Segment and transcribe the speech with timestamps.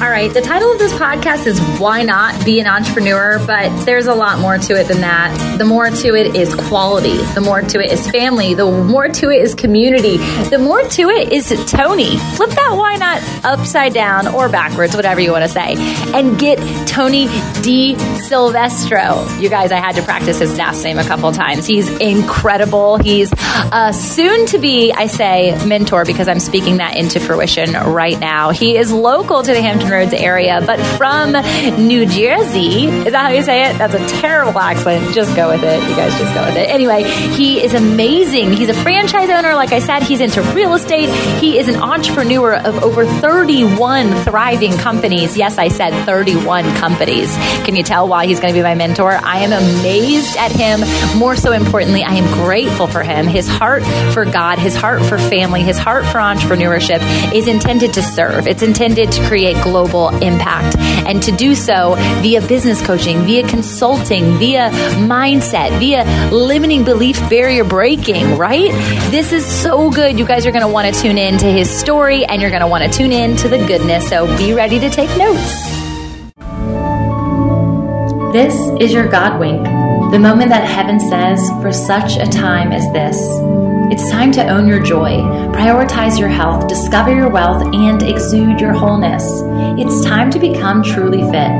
[0.00, 4.14] All right, the title of this podcast is Y-NOT Be an Entrepreneur, but there's a
[4.14, 5.56] lot more to it than that.
[5.58, 9.30] The more to it is quality, the more to it is family, the more to
[9.30, 10.18] it is community,
[10.50, 12.16] the more to it is Tony.
[12.36, 15.74] Flip that Y-NOT upside down or backwards, whatever you want to say,
[16.14, 17.26] and get Tony
[17.62, 17.98] D.
[18.20, 19.26] Silvestro.
[19.40, 21.66] You guys, I had to practice his last name a couple times.
[21.66, 22.98] He's incredible.
[22.98, 23.32] He's
[23.72, 28.50] a soon to be, I say, mentor because I'm speaking that into fruition right now.
[28.50, 31.32] He is local to the Hampton Roads area, but from
[31.86, 32.86] New Jersey.
[32.86, 33.78] Is that how you say it?
[33.78, 35.14] That's a terrible accent.
[35.14, 35.82] Just go with it.
[35.88, 36.68] You guys just go with it.
[36.68, 38.52] Anyway, he is amazing.
[38.52, 39.54] He's a franchise owner.
[39.54, 41.08] Like I said, he's into real estate.
[41.40, 45.36] He is an entrepreneur of over 31 thriving companies.
[45.36, 47.34] Yes, I said 31 companies.
[47.64, 49.12] Can you tell why he's going to be my mentor?
[49.12, 50.80] I am amazed at him.
[51.18, 53.26] More so importantly, I am grateful for him.
[53.26, 53.82] His heart
[54.12, 57.00] for God, his heart for family, his heart for entrepreneurship
[57.32, 58.46] is intended to serve.
[58.46, 60.76] It's intended to create global impact.
[61.06, 64.70] And to do so via business coaching, via consulting, via
[65.06, 68.72] mindset, via limiting belief barrier breaking, right?
[69.10, 70.18] This is so good.
[70.18, 72.62] You guys are going to want to tune in to his story and you're going
[72.62, 74.08] to want to tune in to the goodness.
[74.08, 75.78] So be ready to take notes.
[78.32, 79.64] This is your God wink,
[80.12, 83.67] the moment that heaven says, for such a time as this.
[83.90, 85.16] It's time to own your joy,
[85.52, 89.24] prioritize your health, discover your wealth, and exude your wholeness.
[89.80, 91.50] It's time to become truly fit.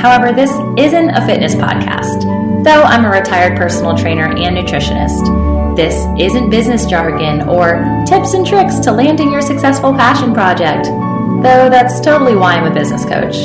[0.00, 5.76] However, this isn't a fitness podcast, though I'm a retired personal trainer and nutritionist.
[5.76, 11.68] This isn't business jargon or tips and tricks to landing your successful passion project, though
[11.68, 13.36] that's totally why I'm a business coach.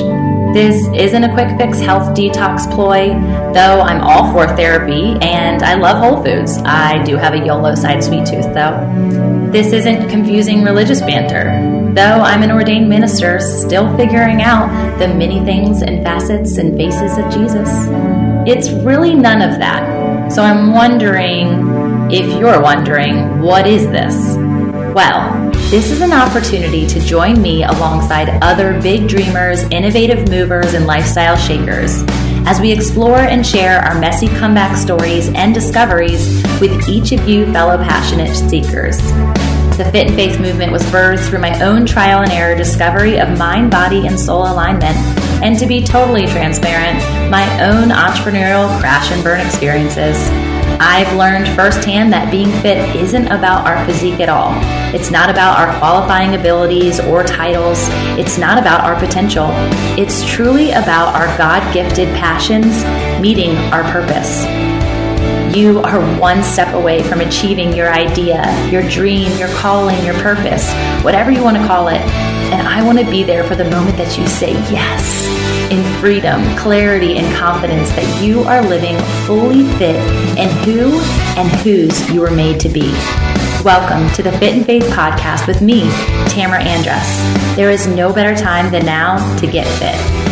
[0.55, 3.09] This isn't a quick fix health detox ploy,
[3.51, 6.59] though I'm all for therapy and I love Whole Foods.
[6.59, 9.51] I do have a YOLO side sweet tooth, though.
[9.51, 15.43] This isn't confusing religious banter, though I'm an ordained minister still figuring out the many
[15.43, 17.69] things and facets and faces of Jesus.
[18.47, 20.31] It's really none of that.
[20.31, 24.15] So I'm wondering if you're wondering, what is this?
[24.95, 30.85] Well, this is an opportunity to join me alongside other big dreamers, innovative movers, and
[30.85, 32.03] lifestyle shakers
[32.47, 37.51] as we explore and share our messy comeback stories and discoveries with each of you
[37.51, 38.97] fellow passionate seekers.
[39.77, 43.37] The Fit and Faith movement was birthed through my own trial and error discovery of
[43.37, 44.95] mind, body, and soul alignment,
[45.43, 46.99] and to be totally transparent,
[47.29, 50.54] my own entrepreneurial crash and burn experiences.
[50.80, 54.52] I've learned firsthand that being fit isn't about our physique at all.
[54.94, 57.80] It's not about our qualifying abilities or titles.
[58.19, 59.47] It's not about our potential.
[59.97, 62.84] It's truly about our God gifted passions
[63.22, 64.44] meeting our purpose.
[65.56, 70.69] You are one step away from achieving your idea, your dream, your calling, your purpose,
[71.03, 72.02] whatever you want to call it.
[72.52, 76.43] And I want to be there for the moment that you say yes in freedom,
[76.57, 79.95] clarity, and confidence that you are living fully fit
[80.37, 80.99] in who
[81.39, 82.91] and whose you were made to be.
[83.63, 85.81] Welcome to the Fit and Faith podcast with me,
[86.29, 87.55] Tamara Andress.
[87.55, 90.25] There is no better time than now to get fit.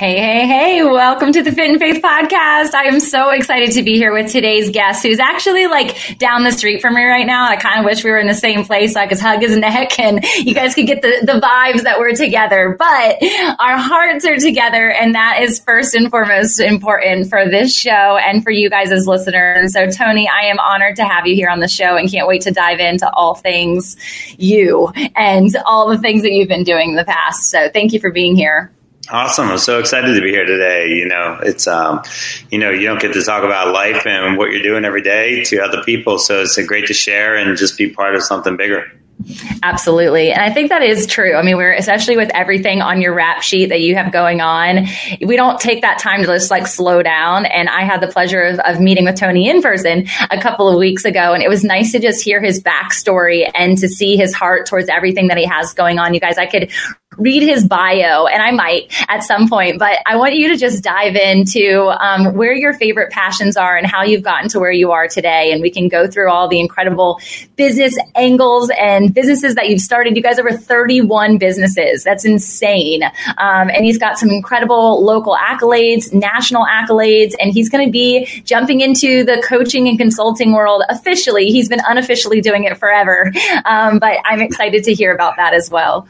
[0.00, 2.72] Hey, hey, hey, welcome to the Fit and Faith podcast.
[2.72, 6.52] I am so excited to be here with today's guest who's actually like down the
[6.52, 7.46] street from me right now.
[7.46, 9.54] I kind of wish we were in the same place so I could hug his
[9.54, 12.76] neck and you guys could get the, the vibes that we're together.
[12.78, 13.18] But
[13.58, 18.42] our hearts are together and that is first and foremost important for this show and
[18.42, 19.74] for you guys as listeners.
[19.74, 22.40] So Tony, I am honored to have you here on the show and can't wait
[22.44, 23.98] to dive into all things
[24.38, 27.50] you and all the things that you've been doing in the past.
[27.50, 28.72] So thank you for being here.
[29.08, 29.48] Awesome.
[29.48, 30.88] I'm so excited to be here today.
[30.90, 32.02] You know, it's, um,
[32.50, 35.42] you know, you don't get to talk about life and what you're doing every day
[35.44, 36.18] to other people.
[36.18, 38.92] So it's great to share and just be part of something bigger.
[39.62, 40.32] Absolutely.
[40.32, 41.34] And I think that is true.
[41.34, 44.86] I mean, we're especially with everything on your rap sheet that you have going on,
[45.20, 47.44] we don't take that time to just like slow down.
[47.44, 50.78] And I had the pleasure of, of meeting with Tony in person a couple of
[50.78, 51.34] weeks ago.
[51.34, 54.88] And it was nice to just hear his backstory and to see his heart towards
[54.88, 56.14] everything that he has going on.
[56.14, 56.70] You guys, I could
[57.18, 60.84] read his bio, and I might at some point, but I want you to just
[60.84, 64.92] dive into um, where your favorite passions are and how you've gotten to where you
[64.92, 65.52] are today.
[65.52, 67.20] And we can go through all the incredible
[67.56, 70.16] business angles and businesses that you've started.
[70.16, 72.04] You guys over 31 businesses.
[72.04, 73.02] That's insane.
[73.02, 78.24] Um, and he's got some incredible local accolades, national accolades, and he's going to be
[78.44, 81.46] jumping into the coaching and consulting world officially.
[81.46, 83.32] He's been unofficially doing it forever.
[83.64, 86.08] Um, but I'm excited to hear about that as well.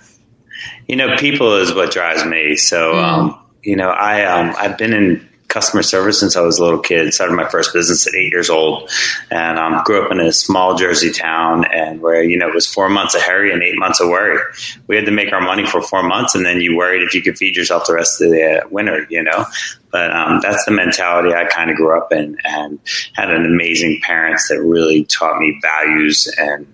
[0.87, 2.57] You know, people is what drives me.
[2.57, 3.03] So, mm.
[3.03, 6.79] um, you know, I um, I've been in customer service since I was a little
[6.79, 7.13] kid.
[7.13, 8.91] Started my first business at eight years old,
[9.31, 12.67] and um, grew up in a small Jersey town, and where you know it was
[12.67, 14.39] four months of hurry and eight months of worry.
[14.87, 17.21] We had to make our money for four months, and then you worried if you
[17.21, 19.07] could feed yourself the rest of the winter.
[19.11, 19.45] You know,
[19.91, 22.79] but um, that's the mentality I kind of grew up in, and
[23.15, 26.67] had an amazing parents that really taught me values and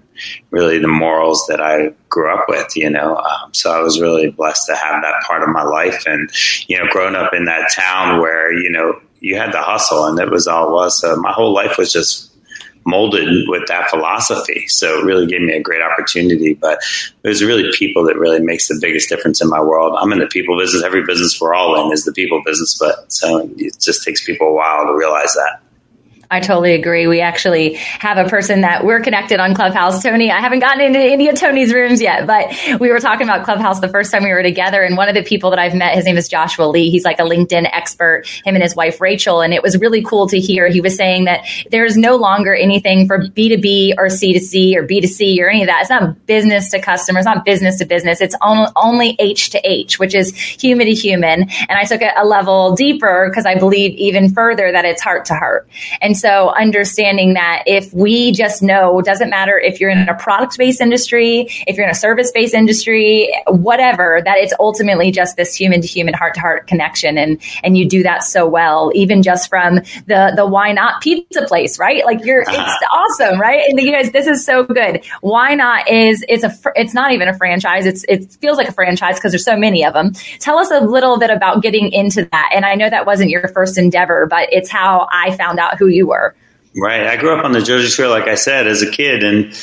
[0.51, 3.17] really the morals that I grew up with, you know.
[3.17, 6.05] Um, so I was really blessed to have that part of my life.
[6.07, 6.31] And,
[6.67, 10.19] you know, growing up in that town where, you know, you had to hustle and
[10.19, 11.01] that was all it was.
[11.01, 12.33] So my whole life was just
[12.87, 14.67] molded with that philosophy.
[14.69, 16.55] So it really gave me a great opportunity.
[16.55, 16.79] But
[17.23, 19.97] there's really people that really makes the biggest difference in my world.
[19.99, 20.85] I'm in the people business.
[20.85, 22.79] Every business we're all in is the people business.
[22.79, 25.61] But so it just takes people a while to realize that.
[26.31, 27.07] I totally agree.
[27.07, 30.03] We actually have a person that we're connected on Clubhouse.
[30.03, 33.45] Tony, I haven't gotten into any of Tony's rooms yet, but we were talking about
[33.45, 34.83] Clubhouse the first time we were together.
[34.83, 36.91] And one of the people that I've met, his name is Joshua Lee.
[36.91, 39.41] He's like a LinkedIn expert, him and his wife, Rachel.
[39.41, 40.69] And it was really cool to hear.
[40.69, 45.39] He was saying that there is no longer anything for B2B or C2C or B2C
[45.41, 45.83] or any of that.
[45.83, 47.21] It's not business to customer.
[47.21, 48.21] It's not business to business.
[48.21, 51.43] It's only H to H, which is human to human.
[51.43, 55.27] And I took it a level deeper because I believe even further that it's heart
[55.27, 55.69] to heart.
[56.01, 60.59] And so understanding that if we just know, doesn't matter if you're in a product
[60.59, 65.55] based industry, if you're in a service based industry, whatever, that it's ultimately just this
[65.55, 67.19] human to human, heart to heart connection.
[67.19, 69.77] And, and you do that so well, even just from
[70.07, 72.05] the, the Y-NOT pizza place, right?
[72.05, 73.69] Like you're, it's awesome, right?
[73.69, 75.05] And you guys, this is so good.
[75.23, 77.87] Y-NOT is, it's a, it's not even a franchise.
[77.87, 80.13] It's, it feels like a franchise because there's so many of them.
[80.41, 82.51] Tell us a little bit about getting into that.
[82.55, 85.89] And I know that wasn't your first endeavor, but it's how I found out who
[85.89, 86.35] you were.
[86.77, 87.07] Right.
[87.07, 89.55] I grew up on the Jersey Shore, like I said, as a kid, and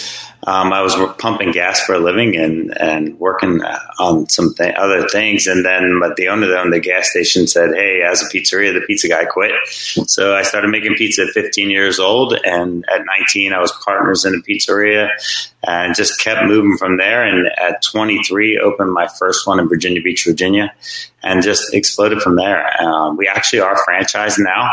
[0.45, 3.61] um, I was pumping gas for a living and, and working
[3.99, 5.47] on some th- other things.
[5.47, 8.85] And then, but the owner of the gas station said, Hey, as a pizzeria, the
[8.85, 9.51] pizza guy quit.
[9.69, 12.37] So I started making pizza at 15 years old.
[12.43, 15.09] And at 19, I was partners in a pizzeria
[15.63, 17.23] and just kept moving from there.
[17.23, 20.73] And at 23, opened my first one in Virginia Beach, Virginia,
[21.21, 22.81] and just exploded from there.
[22.81, 24.71] Um, we actually are franchised now,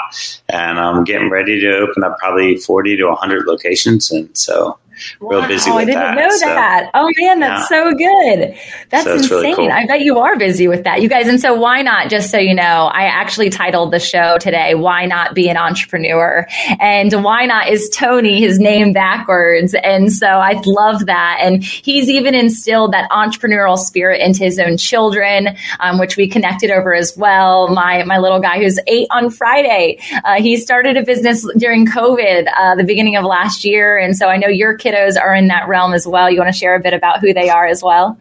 [0.49, 4.11] and I'm getting ready to open up probably 40 to 100 locations.
[4.11, 4.79] And so
[5.20, 6.14] real busy with I didn't that.
[6.17, 6.91] know so, that.
[6.94, 7.82] Oh man, that's yeah.
[7.82, 8.55] so good.
[8.91, 9.31] That's so insane.
[9.31, 9.73] Really cool.
[9.73, 11.29] I bet you are busy with that, you guys.
[11.29, 12.11] And so why not?
[12.11, 16.47] Just so you know, I actually titled the show today, "Y-NOT Be an Entrepreneur,"
[16.81, 21.38] and Y-NOT is Tony his name backwards, and so I love that.
[21.41, 26.70] And he's even instilled that entrepreneurial spirit into his own children, um, which we connected
[26.70, 27.69] over as well.
[27.69, 32.49] My my little guy who's eight on Friday, uh, he started a business during COVID,
[32.56, 35.49] uh, the beginning of last year, and so I know your kid kiddos are in
[35.49, 36.31] that realm as well.
[36.31, 38.19] You want to share a bit about who they are as well?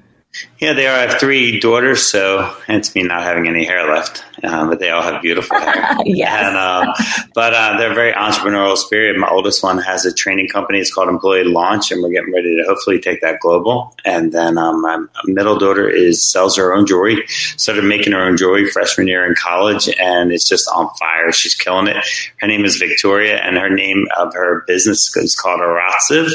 [0.59, 0.95] Yeah, they are.
[0.95, 4.89] I have three daughters, so it's me not having any hair left, uh, but they
[4.91, 5.97] all have beautiful hair.
[6.05, 6.45] yes.
[6.45, 6.93] And, uh,
[7.33, 9.17] but uh, they're very entrepreneurial spirit.
[9.17, 10.79] My oldest one has a training company.
[10.79, 13.95] It's called Employee Launch, and we're getting ready to hopefully take that global.
[14.05, 17.25] And then um, my middle daughter is sells her own jewelry.
[17.27, 21.31] Started making her own jewelry freshman year in college, and it's just on fire.
[21.31, 22.05] She's killing it.
[22.37, 26.31] Her name is Victoria, and her name of her business is called Airotciv,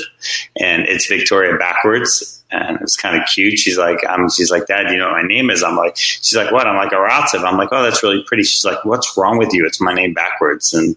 [0.58, 3.58] and it's Victoria backwards and it was kind of cute.
[3.58, 5.62] She's like, um, she's like, Dad, you know what my name is?
[5.62, 6.66] I'm like, she's like, what?
[6.66, 7.44] I'm like, Airotciv.
[7.44, 8.42] I'm like, oh, that's really pretty.
[8.42, 9.66] She's like, what's wrong with you?
[9.66, 10.96] It's my name backwards, and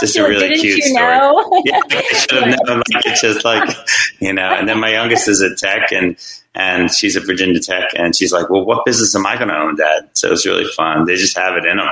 [0.00, 1.18] just a really cute story.
[1.18, 1.62] Know?
[1.64, 2.82] yeah, I should have known.
[2.92, 3.76] Like, it's just like,
[4.20, 4.48] you know.
[4.48, 6.16] And then my youngest is a tech, and
[6.56, 9.56] and she's at Virginia Tech, and she's like, "Well, what business am I going to
[9.56, 11.04] own, Dad?" So it's really fun.
[11.04, 11.88] They just have it in them,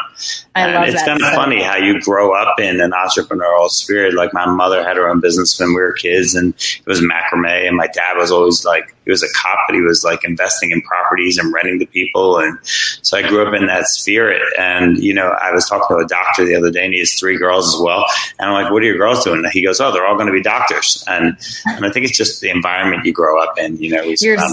[0.55, 4.15] I and it's kind of so funny how you grow up in an entrepreneurial spirit.
[4.15, 7.69] Like my mother had her own business when we were kids, and it was macrame,
[7.69, 10.71] and my dad was always like, he was a cop, but he was like investing
[10.71, 14.43] in properties and renting to people, and so I grew up in that spirit.
[14.59, 17.13] And you know, I was talking to a doctor the other day, and he has
[17.13, 18.07] three girls as well,
[18.39, 20.29] and I'm like, "What are your girls doing?" And he goes, "Oh, they're all going
[20.29, 23.77] to be doctors," and and I think it's just the environment you grow up in.
[23.77, 24.03] You know,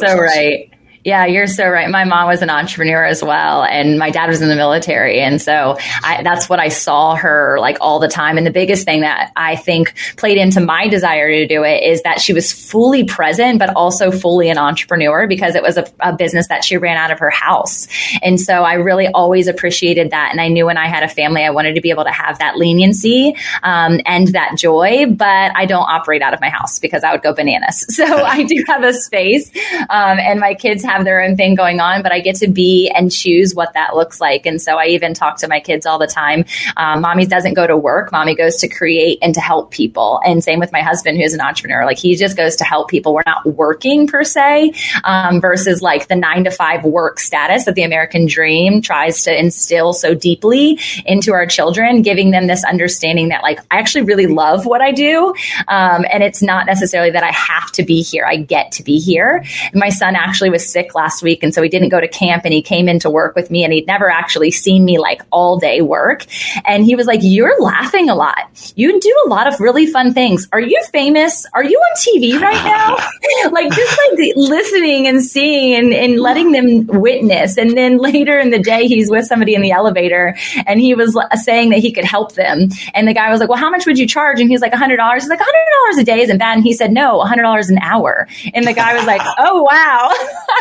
[0.01, 0.72] so right.
[1.03, 1.89] Yeah, you're so right.
[1.89, 5.41] My mom was an entrepreneur as well, and my dad was in the military, and
[5.41, 8.38] so I, that's what I saw her like all the time.
[8.38, 12.03] And the biggest thing that I think played into my desire to do it is
[12.03, 16.15] that she was fully present, but also fully an entrepreneur because it was a, a
[16.15, 17.88] business that she ran out of her house.
[18.22, 21.43] And so I really always appreciated that, and I knew when I had a family,
[21.43, 25.08] I wanted to be able to have that leniency um, and that joy.
[25.08, 27.88] But I don't operate out of my house because I would go bananas.
[28.01, 29.51] So I do have a space,
[29.89, 32.89] um, and my kids have their own thing going on, but I get to be
[32.89, 34.45] and choose what that looks like.
[34.45, 36.45] And so I even talk to my kids all the time.
[36.77, 38.12] Um, mommy doesn't go to work.
[38.12, 40.19] Mommy goes to create and to help people.
[40.25, 41.86] And same with my husband, who's an entrepreneur.
[41.86, 43.13] Like he just goes to help people.
[43.13, 47.75] We're not working per se, um, versus like the nine to five work status that
[47.75, 53.29] the American dream tries to instill so deeply into our children, giving them this understanding
[53.29, 55.33] that like I actually really love what I do.
[55.67, 58.25] Um, and it's not necessarily that I have to be here.
[58.25, 59.43] I get to be here.
[59.71, 61.44] And my son actually was sick last week.
[61.44, 63.72] And so he didn't go to camp and he came into work with me and
[63.74, 66.26] he'd never actually seen me like all day work.
[66.66, 68.74] And he was like, you're laughing a lot.
[68.76, 70.48] You do a lot of really fun things.
[70.52, 71.46] Are you famous?
[71.54, 72.96] Are you on TV right now?
[73.52, 77.58] like just like listening and seeing and, and letting them witness.
[77.58, 80.36] And then later in the day, he's with somebody in the elevator
[80.66, 82.70] and he was uh, saying that he could help them.
[82.94, 84.40] And the guy was like, well, how much would you charge?
[84.40, 85.14] And he's like, $100.
[85.14, 86.56] He's like, $100 a day isn't bad.
[86.56, 88.28] And he said, no, $100 an hour.
[88.54, 90.12] And the guy was like, oh, wow.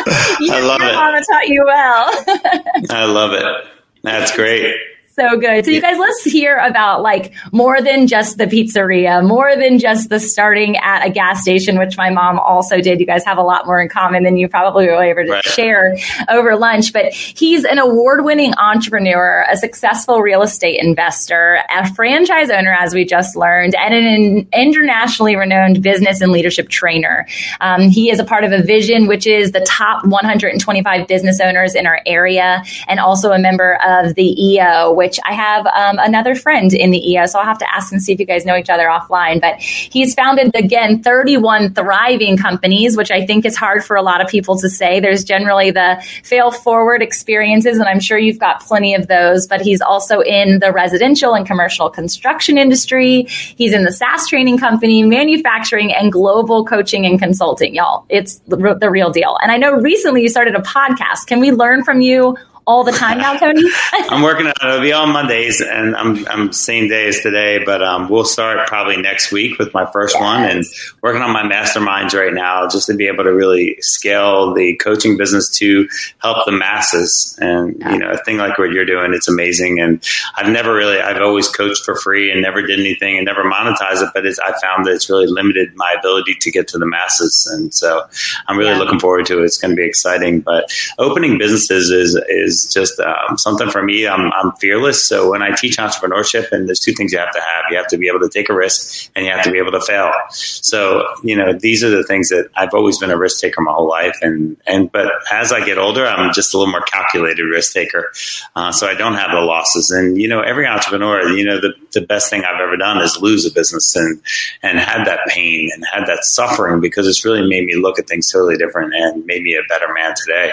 [0.50, 0.94] I love it.
[0.94, 2.10] mama taught you well.
[2.90, 3.66] I love it.
[4.02, 5.64] That's great so good.
[5.64, 10.08] So you guys, let's hear about like more than just the pizzeria, more than just
[10.08, 13.00] the starting at a gas station, which my mom also did.
[13.00, 15.44] You guys have a lot more in common than you probably were able to right.
[15.44, 15.96] share
[16.28, 16.92] over lunch.
[16.92, 23.04] But he's an award-winning entrepreneur, a successful real estate investor, a franchise owner, as we
[23.04, 27.26] just learned, and an internationally renowned business and leadership trainer.
[27.60, 31.74] Um, he is a part of a vision, which is the top 125 business owners
[31.74, 36.34] in our area, and also a member of the EO, which I have um, another
[36.34, 38.54] friend in the EO, so I'll have to ask and see if you guys know
[38.54, 39.40] each other offline.
[39.40, 44.20] But he's founded, again, 31 thriving companies, which I think is hard for a lot
[44.20, 45.00] of people to say.
[45.00, 49.62] There's generally the fail forward experiences, and I'm sure you've got plenty of those, but
[49.62, 53.22] he's also in the residential and commercial construction industry.
[53.22, 57.74] He's in the SaaS training company, manufacturing, and global coaching and consulting.
[57.74, 59.38] Y'all, it's the real deal.
[59.42, 61.26] And I know recently you started a podcast.
[61.26, 62.36] Can we learn from you
[62.66, 63.62] all the time now, Tony?
[63.92, 64.64] I'm working on it.
[64.64, 68.68] It'll be on Mondays, and I'm I'm same day as today, but um, we'll start
[68.68, 70.22] probably next week with my first yes.
[70.22, 70.64] one, and
[71.02, 75.16] working on my masterminds right now, just to be able to really scale the coaching
[75.16, 75.88] business to
[76.18, 77.36] help the masses.
[77.40, 77.92] And yeah.
[77.92, 79.80] you know, a thing like what you're doing, it's amazing.
[79.80, 80.02] And
[80.36, 84.02] I've never really, I've always coached for free and never did anything and never monetized
[84.02, 87.50] it, but I found that it's really limited my ability to get to the masses,
[87.52, 88.06] and so
[88.46, 88.78] I'm really yeah.
[88.78, 89.44] looking forward to it.
[89.44, 90.40] It's going to be exciting.
[90.40, 94.06] But opening businesses is is just um, something for me.
[94.06, 95.06] I'm, I'm fearless.
[95.06, 97.88] So when I teach entrepreneurship, and there's two things you have to have, you have
[97.88, 100.12] to be able to take a risk and you have to be able to fail.
[100.30, 103.72] So, you know, these are the things that I've always been a risk taker my
[103.72, 104.16] whole life.
[104.22, 108.12] And, and, but as I get older, I'm just a little more calculated risk taker.
[108.56, 109.90] Uh, so I don't have the losses.
[109.90, 113.20] And, you know, every entrepreneur, you know, the, the best thing I've ever done is
[113.20, 114.20] lose a business and,
[114.62, 118.08] and had that pain and had that suffering because it's really made me look at
[118.08, 120.52] things totally different and made me a better man today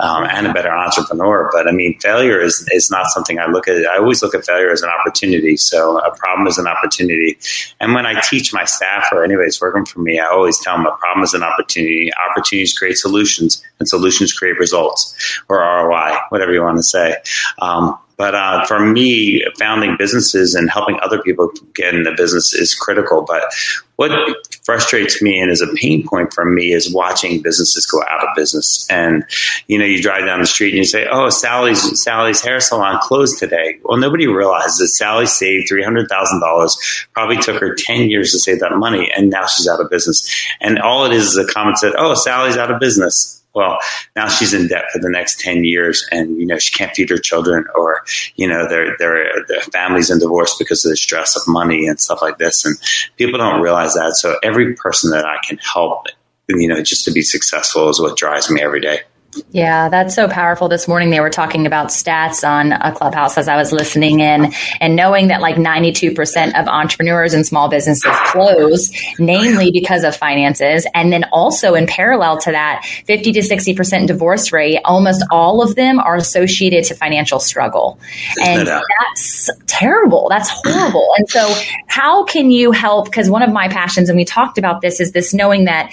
[0.00, 1.50] um, and a better entrepreneur.
[1.52, 3.86] But I mean, failure is, is not something I look at.
[3.86, 5.56] I always look at failure as an opportunity.
[5.56, 7.38] So a problem is an opportunity.
[7.80, 10.86] And when I teach my staff or anybody's working for me, I always tell them
[10.86, 12.10] a problem is an opportunity.
[12.30, 17.16] Opportunities create solutions and solutions create results or ROI, whatever you want to say.
[17.60, 22.54] Um, but uh, for me, founding businesses and helping other people get in the business
[22.54, 23.22] is critical.
[23.22, 23.42] But
[23.96, 24.12] what
[24.64, 28.28] frustrates me and is a pain point for me is watching businesses go out of
[28.36, 28.86] business.
[28.88, 29.24] And
[29.66, 33.00] you know, you drive down the street and you say, "Oh, Sally's Sally's hair salon
[33.02, 36.78] closed today." Well, nobody realizes that Sally saved three hundred thousand dollars.
[37.14, 40.46] Probably took her ten years to save that money, and now she's out of business.
[40.60, 43.78] And all it is is a comment that, "Oh, Sally's out of business." Well,
[44.16, 47.10] now she's in debt for the next 10 years and, you know, she can't feed
[47.10, 48.02] her children or,
[48.36, 52.00] you know, their, their, their family's in divorce because of the stress of money and
[52.00, 52.64] stuff like this.
[52.64, 52.76] And
[53.16, 54.14] people don't realize that.
[54.14, 56.06] So every person that I can help,
[56.48, 59.00] you know, just to be successful is what drives me every day.
[59.50, 60.68] Yeah, that's so powerful.
[60.68, 64.52] This morning they were talking about stats on a clubhouse as I was listening in
[64.78, 70.86] and knowing that like 92% of entrepreneurs and small businesses close, namely because of finances.
[70.94, 75.76] And then also in parallel to that, 50 to 60% divorce rate, almost all of
[75.76, 77.98] them are associated to financial struggle.
[78.44, 80.28] And that's terrible.
[80.28, 81.08] That's horrible.
[81.16, 81.54] And so
[81.86, 83.06] how can you help?
[83.06, 85.90] Because one of my passions, and we talked about this, is this knowing that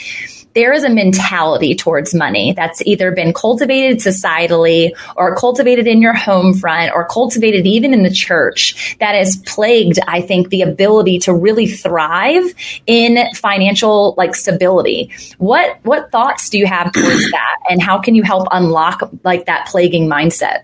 [0.53, 6.13] there is a mentality towards money that's either been cultivated societally or cultivated in your
[6.13, 11.19] home front or cultivated even in the church that has plagued, I think, the ability
[11.19, 12.43] to really thrive
[12.87, 15.11] in financial like stability.
[15.37, 19.45] What what thoughts do you have towards that and how can you help unlock like
[19.45, 20.63] that plaguing mindset?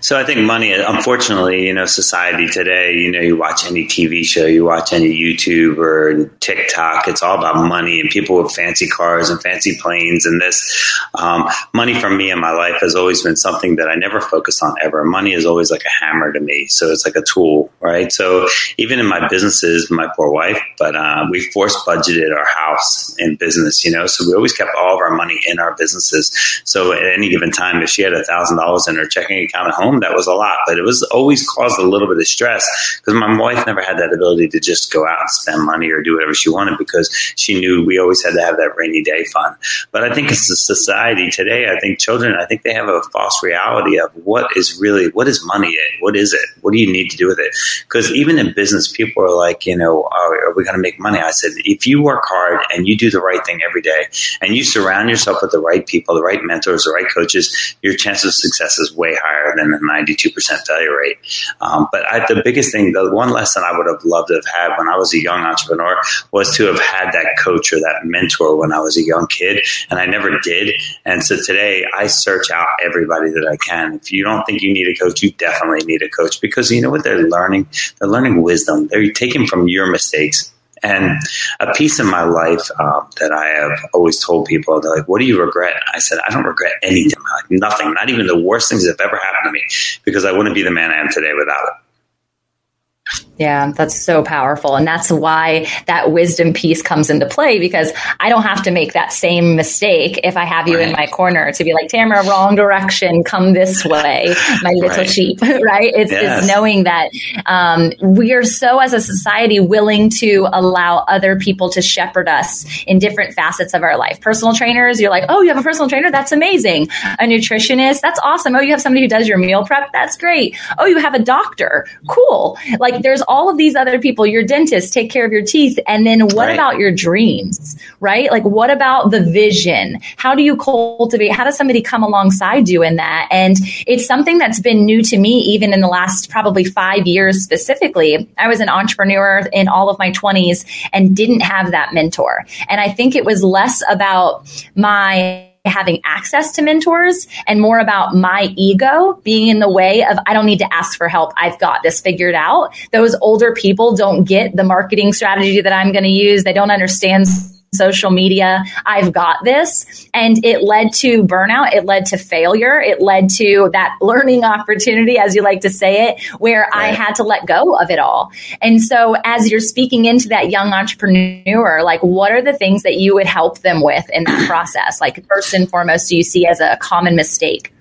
[0.00, 4.24] So I think money, unfortunately, you know, society today, you know, you watch any TV
[4.24, 8.88] show, you watch any YouTube or TikTok, it's all about money and people with fancy
[8.88, 10.98] cars and fancy planes and this.
[11.14, 14.62] Um, money for me in my life has always been something that I never focused
[14.62, 15.04] on ever.
[15.04, 16.66] Money is always like a hammer to me.
[16.66, 18.10] So it's like a tool, right?
[18.12, 23.14] So even in my businesses, my poor wife, but uh, we force budgeted our house
[23.18, 26.30] in business, you know, so we always kept all of our money in our businesses.
[26.64, 29.68] So at any given time, if she had a thousand dollars in her checking account
[29.68, 32.26] at home, that was a lot, but it was always caused a little bit of
[32.26, 32.66] stress
[33.00, 36.02] because my wife never had that ability to just go out and spend money or
[36.02, 39.24] do whatever she wanted because she knew we always had to have that rainy day
[39.32, 39.54] fund.
[39.92, 43.00] But I think as a society today, I think children, I think they have a
[43.12, 45.76] false reality of what is really, what is money?
[46.00, 46.48] What is it?
[46.60, 47.54] What do you need to do with it?
[47.84, 50.98] Because even in business, people are like, you know, are, are we going to make
[50.98, 51.18] money?
[51.18, 54.06] I said, if you work hard and you do the right thing every day
[54.40, 57.94] and you surround yourself with the right people, the right mentors, the right coaches, your
[57.94, 61.18] chance of success is way higher than the 92% failure rate.
[61.60, 64.46] Um, but I, the biggest thing, the one lesson I would have loved to have
[64.46, 65.96] had when I was a young entrepreneur
[66.32, 69.64] was to have had that coach or that mentor when I was a young kid,
[69.90, 70.74] and I never did.
[71.04, 73.94] And so today I search out everybody that I can.
[73.94, 76.80] If you don't think you need a coach, you definitely need a coach because you
[76.80, 77.57] know what they're learning?
[77.98, 78.88] They're learning wisdom.
[78.88, 80.52] They're taking from your mistakes.
[80.82, 81.18] And
[81.58, 85.18] a piece in my life uh, that I have always told people, they're like, "What
[85.18, 87.20] do you regret?" I said, "I don't regret anything.
[87.20, 87.94] Like nothing.
[87.94, 89.62] Not even the worst things that have ever happened to me,
[90.04, 94.74] because I wouldn't be the man I am today without it." Yeah, that's so powerful.
[94.74, 98.94] And that's why that wisdom piece comes into play because I don't have to make
[98.94, 100.88] that same mistake if I have you right.
[100.88, 105.08] in my corner to be like, Tamara, wrong direction, come this way, my little right.
[105.08, 105.92] sheep, right?
[105.94, 106.38] It's, yes.
[106.42, 107.10] it's, knowing that
[107.46, 112.66] um, we are so, as a society, willing to allow other people to shepherd us
[112.86, 114.20] in different facets of our life.
[114.20, 116.10] Personal trainers, you're like, oh, you have a personal trainer?
[116.10, 116.88] That's amazing.
[117.20, 118.56] A nutritionist, that's awesome.
[118.56, 119.92] Oh, you have somebody who does your meal prep?
[119.92, 120.56] That's great.
[120.76, 121.86] Oh, you have a doctor?
[122.08, 122.58] Cool.
[122.80, 125.78] Like, there's all of these other people, your dentist, take care of your teeth.
[125.86, 126.54] And then what right.
[126.54, 128.30] about your dreams, right?
[128.30, 130.00] Like, what about the vision?
[130.16, 131.30] How do you cultivate?
[131.30, 133.28] How does somebody come alongside you in that?
[133.30, 133.56] And
[133.86, 138.28] it's something that's been new to me, even in the last probably five years specifically.
[138.38, 142.46] I was an entrepreneur in all of my 20s and didn't have that mentor.
[142.68, 148.14] And I think it was less about my having access to mentors and more about
[148.14, 151.32] my ego being in the way of I don't need to ask for help.
[151.36, 152.74] I've got this figured out.
[152.92, 156.44] Those older people don't get the marketing strategy that I'm going to use.
[156.44, 157.26] They don't understand
[157.72, 158.64] social media.
[158.86, 160.08] I've got this.
[160.14, 161.74] And it led to burnout.
[161.74, 162.80] It led to failure.
[162.80, 166.92] It led to that learning opportunity, as you like to say it, where right.
[166.92, 168.32] I had to let go of it all.
[168.60, 172.96] And so as you're speaking into that young entrepreneur, like what are the things that
[172.96, 175.00] you would help them with in that process?
[175.00, 177.72] Like first and foremost, do you see as a common mistake?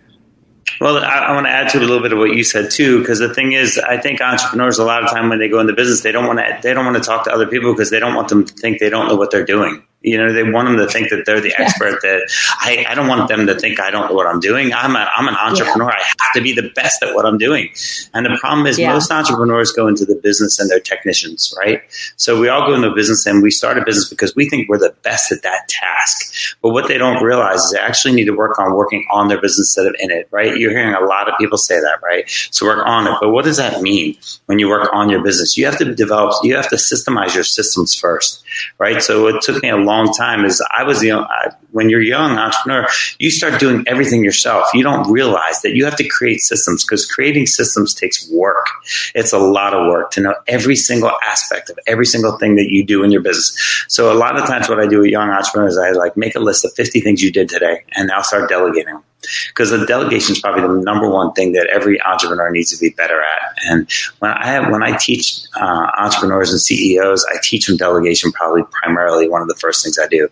[0.80, 2.99] Well, I, I, want to add to a little bit of what you said too,
[2.99, 5.73] because the thing is, I think entrepreneurs a lot of time when they go into
[5.73, 7.99] business, they don't want to they don't want to talk to other people because they
[7.99, 9.84] don't want them to think they don't know what they're doing.
[10.07, 12.01] You know, they want them to think that they're the expert.
[12.01, 12.29] That
[12.61, 14.73] I, I don't want them to think I don't know what I'm doing.
[14.73, 15.89] I'm a, I'm an entrepreneur.
[15.89, 16.03] Yeah.
[16.19, 17.69] I have to be the best at what I'm doing.
[18.13, 18.93] And the problem is, yeah.
[18.93, 21.81] most entrepreneurs go into the business and they're technicians, right?
[22.15, 24.77] So we all go into business and we start a business because we think we're
[24.77, 26.57] the best at that task.
[26.61, 29.41] But what they don't realize is they actually need to work on working on their
[29.41, 30.55] business instead of in it, right?
[30.57, 32.29] You're hearing a lot of people say that, right?
[32.51, 33.13] So work on it.
[33.19, 35.57] But what does that mean when you work on your business?
[35.57, 36.33] You have to develop.
[36.43, 38.43] You have to systemize your systems first,
[38.77, 39.01] right?
[39.01, 41.25] So it took me a long time is I was the uh,
[41.71, 42.88] when you're young entrepreneur,
[43.19, 44.67] you start doing everything yourself.
[44.73, 48.67] You don't realize that you have to create systems because creating systems takes work.
[49.15, 52.69] It's a lot of work to know every single aspect of every single thing that
[52.69, 53.86] you do in your business.
[53.88, 56.39] So a lot of times, what I do with young entrepreneurs, I like make a
[56.39, 59.01] list of 50 things you did today, and I'll start delegating
[59.49, 62.93] because the delegation is probably the number one thing that every entrepreneur needs to be
[62.95, 63.58] better at.
[63.67, 68.32] And when I have, when I teach uh, entrepreneurs and CEOs, I teach them delegation
[68.32, 70.30] probably primarily one of the first things I do.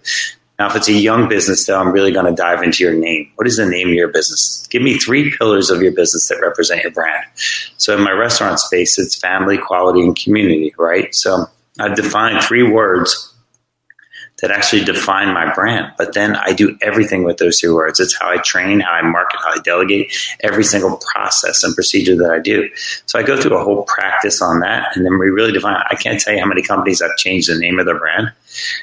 [0.58, 3.30] Now, if it's a young business, though, I'm really going to dive into your name.
[3.36, 4.66] What is the name of your business?
[4.70, 7.26] Give me three pillars of your business that represent your brand.
[7.78, 11.14] So, in my restaurant space, it's family, quality, and community, right?
[11.14, 13.35] So, I've defined three words
[14.42, 15.94] that actually define my brand.
[15.98, 18.00] But then I do everything with those two words.
[18.00, 22.18] It's how I train, how I market, how I delegate every single process and procedure
[22.18, 22.70] that I do.
[23.06, 24.96] So I go through a whole practice on that.
[24.96, 27.58] And then we really define, I can't tell you how many companies I've changed the
[27.58, 28.34] name of their brand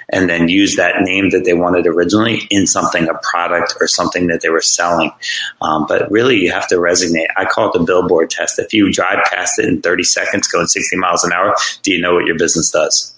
[0.08, 4.28] and then use that name that they wanted originally in something, a product or something
[4.28, 5.12] that they were selling.
[5.60, 7.26] Um, but really, you have to resonate.
[7.36, 8.58] I call it the billboard test.
[8.58, 12.00] If you drive past it in 30 seconds, going 60 miles an hour, do you
[12.00, 13.14] know what your business does?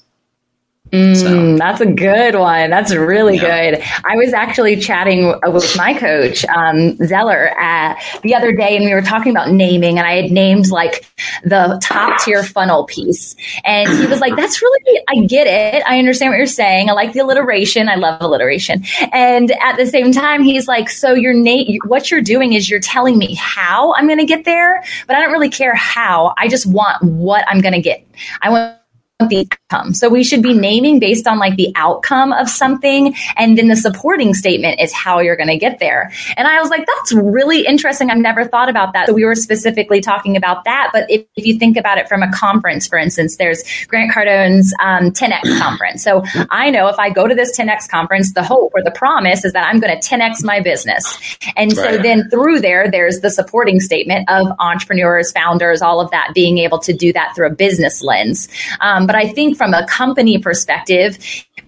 [0.92, 1.56] Mm, so.
[1.56, 2.70] That's a good one.
[2.70, 3.72] That's really yeah.
[3.72, 3.84] good.
[4.04, 8.92] I was actually chatting with my coach, um, Zeller, uh, the other day, and we
[8.92, 11.06] were talking about naming, and I had named like
[11.42, 13.34] the top tier funnel piece.
[13.64, 15.82] And he was like, That's really, I get it.
[15.86, 16.90] I understand what you're saying.
[16.90, 17.88] I like the alliteration.
[17.88, 18.84] I love alliteration.
[19.10, 22.78] And at the same time, he's like, So your name, what you're doing is you're
[22.78, 26.34] telling me how I'm going to get there, but I don't really care how.
[26.36, 28.06] I just want what I'm going to get.
[28.42, 28.78] I want
[29.20, 29.94] the outcome.
[29.94, 33.14] So we should be naming based on like the outcome of something.
[33.36, 36.10] And then the supporting statement is how you're going to get there.
[36.36, 38.10] And I was like, that's really interesting.
[38.10, 39.06] I've never thought about that.
[39.06, 40.90] So we were specifically talking about that.
[40.92, 44.74] But if, if you think about it from a conference, for instance, there's Grant Cardone's
[44.80, 46.02] um, 10X conference.
[46.02, 49.44] So I know if I go to this 10X conference, the hope or the promise
[49.44, 51.16] is that I'm going to 10X my business.
[51.56, 51.96] And right.
[51.96, 56.58] so then through there, there's the supporting statement of entrepreneurs, founders, all of that being
[56.58, 58.48] able to do that through a business lens.
[58.80, 61.18] Um, but I think from a company perspective,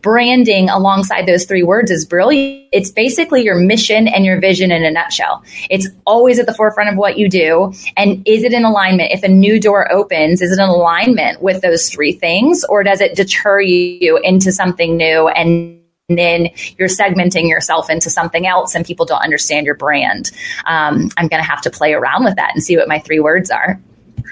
[0.03, 2.69] branding alongside those three words is brilliant.
[2.73, 5.43] It's basically your mission and your vision in a nutshell.
[5.69, 7.73] It's always at the forefront of what you do.
[7.97, 9.11] And is it in alignment?
[9.13, 13.01] If a new door opens, is it in alignment with those three things or does
[13.01, 18.87] it deter you into something new and then you're segmenting yourself into something else and
[18.87, 20.31] people don't understand your brand.
[20.65, 23.19] Um, I'm going to have to play around with that and see what my three
[23.19, 23.81] words are.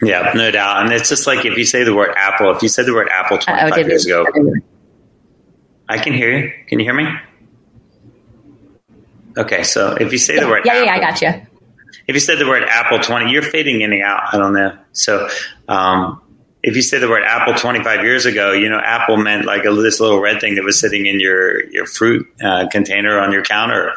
[0.03, 0.85] Yeah, no doubt.
[0.85, 3.09] And it's just like if you say the word Apple, if you said the word
[3.11, 4.27] Apple 25 uh, years ago,
[5.89, 6.53] I can hear you.
[6.67, 7.07] Can you hear me?
[9.37, 11.47] Okay, so if you say yeah, the word yeah, Apple, yeah, I got you.
[12.07, 14.35] If you said the word Apple 20, you're fading in and out.
[14.35, 14.79] I don't know.
[14.93, 15.29] So,
[15.69, 16.21] um,
[16.65, 19.73] if you say the word apple 25 years ago, you know, apple meant like a,
[19.73, 23.45] this little red thing that was sitting in your, your fruit uh, container on your
[23.45, 23.95] counter.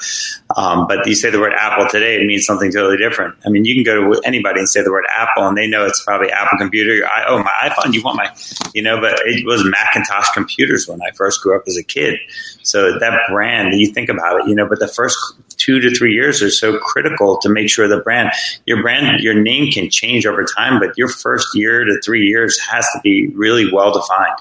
[0.55, 3.35] Um, but you say the word apple today, it means something totally different.
[3.45, 5.85] I mean, you can go to anybody and say the word apple and they know
[5.85, 7.07] it's probably Apple computer.
[7.07, 8.35] I, oh, my iPhone, you want my,
[8.73, 12.19] you know, but it was Macintosh computers when I first grew up as a kid.
[12.63, 15.17] So that brand, you think about it, you know, but the first
[15.57, 18.31] two to three years are so critical to make sure the brand,
[18.65, 22.59] your brand, your name can change over time, but your first year to three years
[22.59, 24.39] has to be really well defined.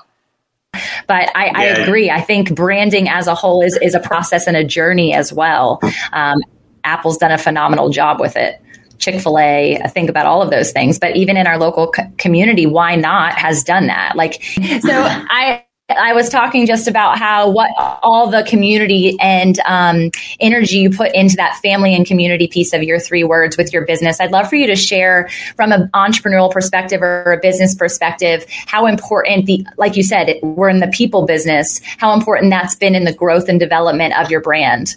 [1.06, 1.52] But I, yeah.
[1.54, 2.10] I, agree.
[2.10, 5.80] I think branding as a whole is, is a process and a journey as well.
[6.12, 6.42] Um,
[6.84, 8.60] Apple's done a phenomenal job with it.
[8.98, 10.98] Chick fil A, think about all of those things.
[10.98, 14.16] But even in our local co- community, Y-NOT has done that?
[14.16, 14.42] Like,
[14.80, 17.70] so I, I was talking just about how what
[18.02, 22.82] all the community and um, energy you put into that family and community piece of
[22.82, 24.20] your three words with your business.
[24.20, 28.86] I'd love for you to share from an entrepreneurial perspective or a business perspective how
[28.86, 33.04] important the, like you said, we're in the people business, how important that's been in
[33.04, 34.96] the growth and development of your brand.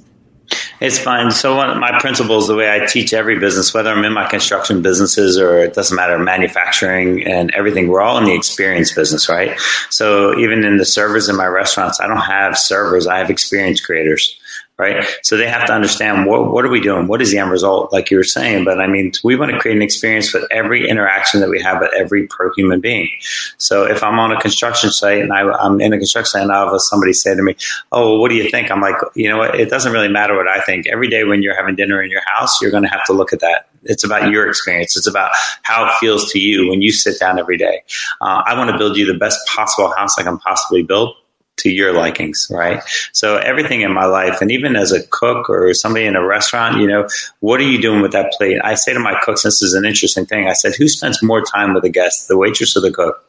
[0.79, 1.29] It's fine.
[1.31, 4.81] So one my principles, the way I teach every business, whether I'm in my construction
[4.81, 9.59] businesses or it doesn't matter, manufacturing and everything, we're all in the experience business, right?
[9.89, 13.07] So even in the servers in my restaurants, I don't have servers.
[13.07, 14.38] I have experience creators
[14.79, 15.05] right?
[15.23, 17.07] So they have to understand what what are we doing?
[17.07, 18.63] What is the end result, like you were saying?
[18.63, 21.81] But I mean, we want to create an experience with every interaction that we have
[21.81, 23.09] with every pro human being.
[23.57, 26.51] So if I'm on a construction site and I, am in a construction site and
[26.51, 27.55] I have somebody say to me,
[27.91, 29.59] "Oh, well, what do you think?" I'm like, you know what?
[29.59, 30.87] It doesn't really matter what I think.
[30.87, 33.33] Every day when you're having dinner in your house, you're going to have to look
[33.33, 33.69] at that.
[33.83, 34.97] It's about your experience.
[34.97, 35.31] It's about
[35.63, 37.83] how it feels to you when you sit down every day.
[38.21, 41.15] Uh, I want to build you the best possible house I can possibly build
[41.59, 42.81] to your likings, right?
[43.13, 46.77] So everything in my life, and even as a cook or somebody in a restaurant,
[46.77, 47.07] you know,
[47.39, 48.59] what are you doing with that plate?
[48.63, 50.47] I say to my cooks, this is an interesting thing.
[50.47, 53.25] I said, who spends more time with a guest, the waitress or the cook?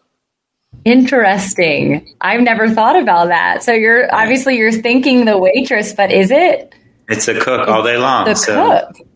[0.85, 2.15] Interesting.
[2.21, 3.63] I've never thought about that.
[3.63, 6.75] So you're obviously you're thinking the waitress, but is it?
[7.09, 8.25] It's a cook all day long.
[8.25, 9.07] The so, cook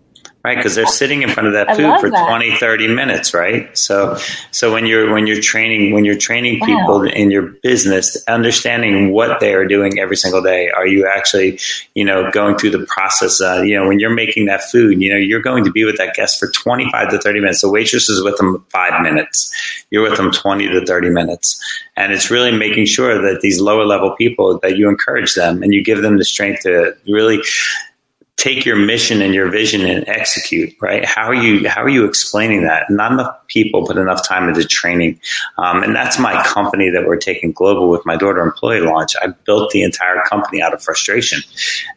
[0.44, 2.26] right because they're sitting in front of that food for that.
[2.26, 3.76] 20 30 minutes right?
[3.76, 4.16] So
[4.50, 9.40] so when you're when you're training when you're training people in your business understanding what
[9.40, 11.58] they are doing every single day are you actually
[11.94, 15.10] you know going through the process uh, you know when you're making that food you
[15.10, 17.60] know you're going to be with that guest for 25 to 30 minutes.
[17.60, 19.52] The waitress is with them five minutes.
[19.90, 21.60] You're with them 20 to 30 minutes.
[21.96, 25.72] And it's really making sure that these lower level people that you encourage them and
[25.72, 27.40] you give them the strength to really
[28.36, 31.04] take your mission and your vision and execute right?
[31.04, 32.90] How are you how are you explaining that?
[32.90, 35.20] Not enough people put enough time into training.
[35.56, 39.14] Um, and that's my company that we're taking global with my daughter employee launch.
[39.22, 41.40] I built the entire company out of frustration.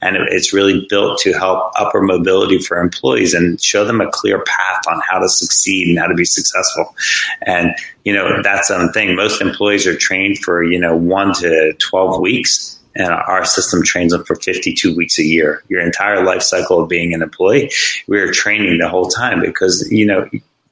[0.01, 4.09] And it, it's really built to help upper mobility for employees and show them a
[4.11, 6.95] clear path on how to succeed and how to be successful.
[7.41, 9.15] And you know that's the thing.
[9.15, 14.11] Most employees are trained for you know one to 12 weeks and our system trains
[14.11, 15.63] them for 52 weeks a year.
[15.69, 17.71] Your entire life cycle of being an employee,
[18.07, 20.27] we're training the whole time because, you know,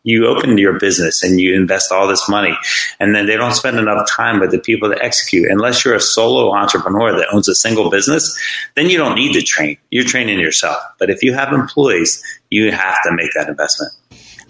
[0.05, 2.55] You open your business and you invest all this money,
[2.99, 5.49] and then they don't spend enough time with the people to execute.
[5.49, 8.39] Unless you're a solo entrepreneur that owns a single business,
[8.75, 9.77] then you don't need to train.
[9.89, 10.77] You're training yourself.
[10.99, 13.93] But if you have employees, you have to make that investment.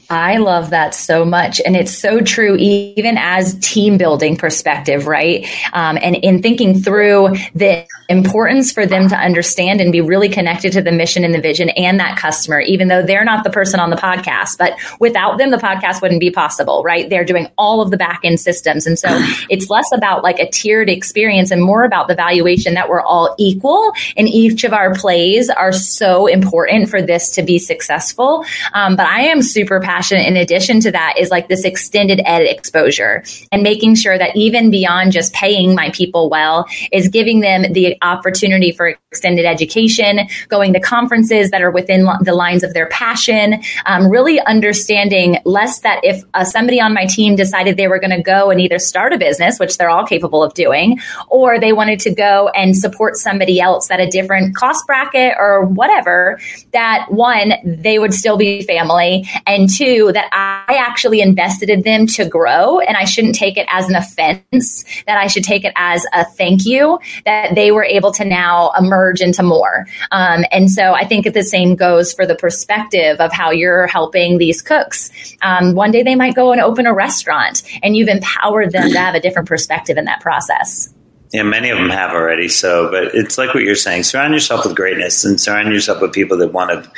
[0.10, 1.60] I love that so much.
[1.66, 5.48] And it's so true, even as team building perspective, right?
[5.74, 10.74] Um, and in thinking through the importance for them to understand and be really connected
[10.74, 13.80] to the mission and the vision and that customer, even though they're not the person
[13.80, 14.60] on the podcast.
[14.60, 17.10] But without them, the podcast wouldn't be possible, right?
[17.10, 18.86] They're doing all of the back end systems.
[18.86, 19.08] And so
[19.50, 23.34] it's less about like a tiered experience and more about the valuation that we're all
[23.40, 28.46] equal and each of our plays are so important for this to be successful.
[28.74, 32.22] Um, but I am super passionate passion in addition to that is like this extended
[32.26, 37.40] ed exposure and making sure that even beyond just paying my people well is giving
[37.40, 42.74] them the opportunity for extended education, going to conferences that are within the lines of
[42.74, 47.88] their passion, um, really understanding less that if uh, somebody on my team decided they
[47.88, 51.00] were going to go and either start a business, which they're all capable of doing,
[51.30, 55.64] or they wanted to go and support somebody else at a different cost bracket or
[55.64, 56.38] whatever,
[56.74, 59.26] that one, they would still be family.
[59.48, 63.68] And two, that I actually invested in them to grow and I shouldn't take it
[63.70, 67.84] as an offense, that I should take it as a thank you, that they were
[67.84, 69.86] able to now emerge into more.
[70.12, 74.38] Um, and so I think the same goes for the perspective of how you're helping
[74.38, 75.12] these cooks.
[75.42, 79.00] Um, one day they might go and open a restaurant and you've empowered them to
[79.00, 80.94] have a different perspective in that process.
[81.34, 82.48] Yeah, many of them have already.
[82.48, 86.14] So, but it's like what you're saying: surround yourself with greatness, and surround yourself with
[86.14, 86.92] people that want to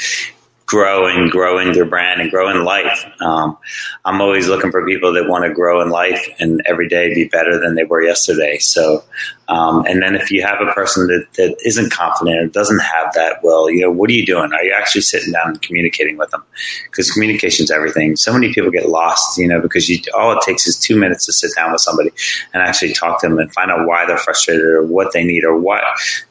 [0.68, 3.06] grow and grow in their brand and grow in life.
[3.22, 3.58] Um,
[4.04, 7.28] I'm always looking for people that want to grow in life and every day be
[7.28, 8.58] better than they were yesterday.
[8.58, 9.04] So
[9.50, 13.14] um, and then if you have a person that, that isn't confident or doesn't have
[13.14, 14.52] that, well, you know, what are you doing?
[14.52, 16.44] Are you actually sitting down and communicating with them?
[16.86, 18.18] Because communication is everything.
[18.18, 21.26] So many people get lost, you know, because you, all it takes is two minutes
[21.28, 22.12] to sit down with somebody
[22.54, 25.46] and actually talk to them and find out why they're frustrated or what they need
[25.46, 25.82] or what,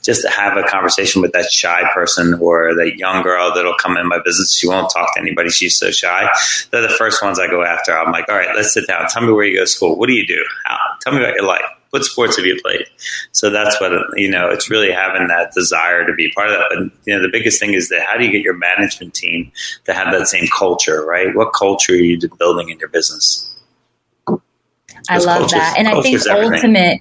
[0.07, 3.97] just to have a conversation with that shy person or that young girl that'll come
[3.97, 4.55] in my business.
[4.55, 5.51] She won't talk to anybody.
[5.51, 6.29] She's so shy.
[6.71, 7.99] They're the first ones I go after.
[7.99, 9.07] I'm like, all right, let's sit down.
[9.09, 9.99] Tell me where you go to school.
[9.99, 10.42] What do you do?
[10.64, 10.79] How?
[11.03, 12.87] Tell me about your life what sports have you played?
[13.33, 14.51] So that's what you know.
[14.51, 16.66] It's really having that desire to be part of that.
[16.69, 19.51] But you know, the biggest thing is that how do you get your management team
[19.85, 21.35] to have that same culture, right?
[21.35, 23.55] What culture are you building in your business?
[25.09, 27.01] I love that, and I think ultimate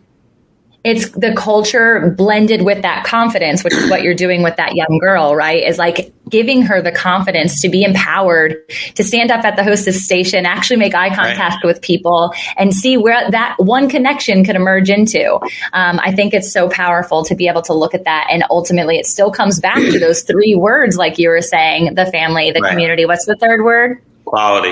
[0.86, 5.00] it's the culture blended with that confidence, which is what you're doing with that young
[5.02, 5.64] girl, right?
[5.64, 8.56] Is like giving her the confidence to be empowered
[8.94, 11.66] to stand up at the hostess station, actually make eye contact right.
[11.66, 15.34] with people and see where that one connection could emerge into.
[15.74, 18.28] Um, I think it's so powerful to be able to look at that.
[18.30, 22.06] And ultimately, it still comes back to those three words, like you were saying the
[22.06, 22.70] family, the right.
[22.70, 23.08] community.
[23.08, 24.04] What's the third word?
[24.26, 24.72] Quality.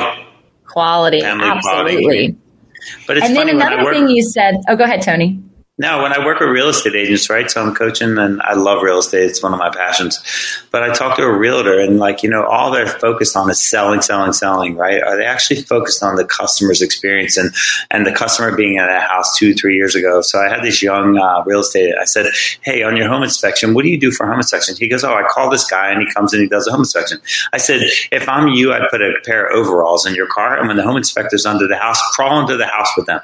[0.67, 1.21] Quality.
[1.21, 2.03] Family Absolutely.
[2.03, 2.37] Quality.
[3.07, 5.41] But it's and then another thing you said, oh, go ahead, Tony.
[5.79, 7.49] No, when I work with real estate agents, right?
[7.49, 9.23] So I'm coaching and I love real estate.
[9.23, 10.19] It's one of my passions.
[10.69, 13.67] But I talk to a realtor and like, you know, all they're focused on is
[13.67, 15.01] selling, selling, selling, right?
[15.01, 17.49] Are they actually focused on the customer's experience and,
[17.89, 20.21] and the customer being at a house two, three years ago?
[20.21, 21.95] So I had this young uh, real estate.
[21.99, 22.27] I said,
[22.61, 24.75] Hey, on your home inspection, what do you do for home inspection?
[24.77, 26.81] He goes, Oh, I call this guy and he comes and he does a home
[26.81, 27.17] inspection.
[27.51, 27.81] I said,
[28.11, 30.55] if I'm you, I'd put a pair of overalls in your car.
[30.55, 33.21] And when the home inspector's under the house, crawl into the house with them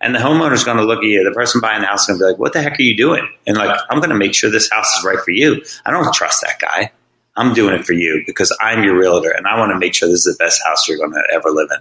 [0.00, 1.24] and the homeowner's going to look at you.
[1.24, 3.56] The person buying the house to be like, "What the heck are you doing?" And
[3.56, 5.62] like, I'm going to make sure this house is right for you.
[5.84, 6.92] I don't trust that guy.
[7.36, 10.08] I'm doing it for you because I'm your realtor, and I want to make sure
[10.08, 11.78] this is the best house you're going to ever live in.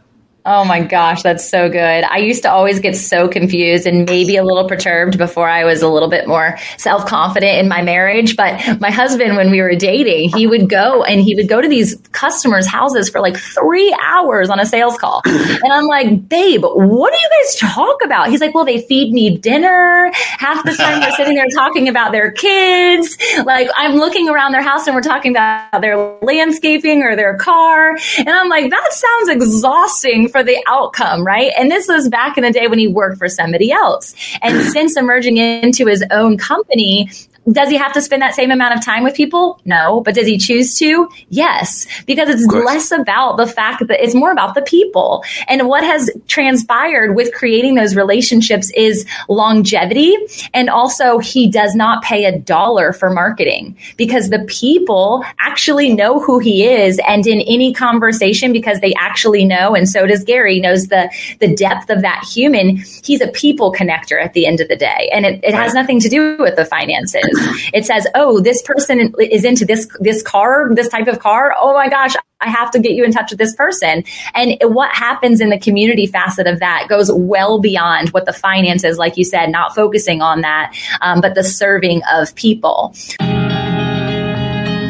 [0.51, 1.79] Oh my gosh, that's so good.
[2.03, 5.83] I used to always get so confused and maybe a little perturbed before I was
[5.83, 8.35] a little bit more self confident in my marriage.
[8.35, 11.67] But my husband, when we were dating, he would go and he would go to
[11.67, 15.21] these customers' houses for like three hours on a sales call.
[15.23, 18.29] And I'm like, babe, what do you guys talk about?
[18.29, 20.09] He's like, well, they feed me dinner.
[20.15, 23.15] Half the time they're sitting there talking about their kids.
[23.45, 27.95] Like I'm looking around their house and we're talking about their landscaping or their car.
[28.17, 31.51] And I'm like, that sounds exhausting for the outcome, right?
[31.57, 34.15] And this was back in the day when he worked for somebody else.
[34.41, 37.09] And since emerging into his own company,
[37.51, 39.59] does he have to spend that same amount of time with people?
[39.65, 40.01] No.
[40.01, 41.09] But does he choose to?
[41.29, 41.87] Yes.
[42.05, 45.23] Because it's less about the fact that it's more about the people.
[45.47, 50.15] And what has transpired with creating those relationships is longevity.
[50.53, 56.19] And also he does not pay a dollar for marketing because the people actually know
[56.19, 56.99] who he is.
[57.07, 61.55] And in any conversation, because they actually know, and so does Gary, knows the, the
[61.55, 65.09] depth of that human, he's a people connector at the end of the day.
[65.11, 67.38] And it, it has nothing to do with the finances
[67.73, 71.53] It says, "Oh, this person is into this this car, this type of car.
[71.57, 74.93] Oh my gosh, I have to get you in touch with this person." And what
[74.93, 79.23] happens in the community facet of that goes well beyond what the finances, like you
[79.23, 82.93] said, not focusing on that, um, but the serving of people.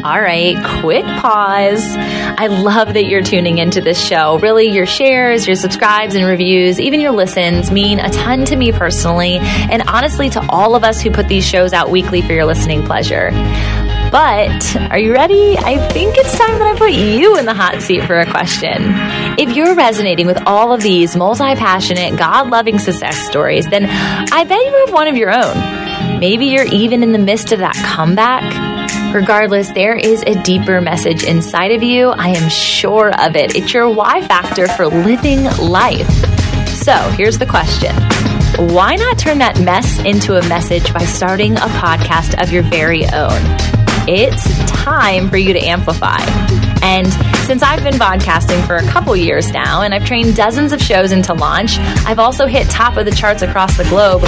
[0.02, 1.84] All right, quick pause.
[1.94, 4.38] I love that you're tuning into this show.
[4.38, 8.72] Really, your shares, your subscribes and reviews, even your listens mean a ton to me
[8.72, 12.46] personally, and honestly to all of us who put these shows out weekly for your
[12.46, 13.30] listening pleasure.
[14.10, 15.58] But are you ready?
[15.58, 18.76] I think it's time that I put you in the hot seat for a question.
[19.38, 24.44] If you're resonating with all of these multi passionate, God loving success stories, then I
[24.44, 26.18] bet you have one of your own.
[26.18, 28.79] Maybe you're even in the midst of that comeback
[29.12, 32.10] Regardless, there is a deeper message inside of you.
[32.10, 33.56] I am sure of it.
[33.56, 36.08] It's your why factor for living life.
[36.68, 37.92] So here's the question
[38.72, 43.02] Why not turn that mess into a message by starting a podcast of your very
[43.06, 43.40] own?
[44.06, 46.69] It's time for you to amplify.
[46.82, 47.12] And
[47.46, 51.12] since I've been podcasting for a couple years now and I've trained dozens of shows
[51.12, 54.22] into launch, I've also hit top of the charts across the globe.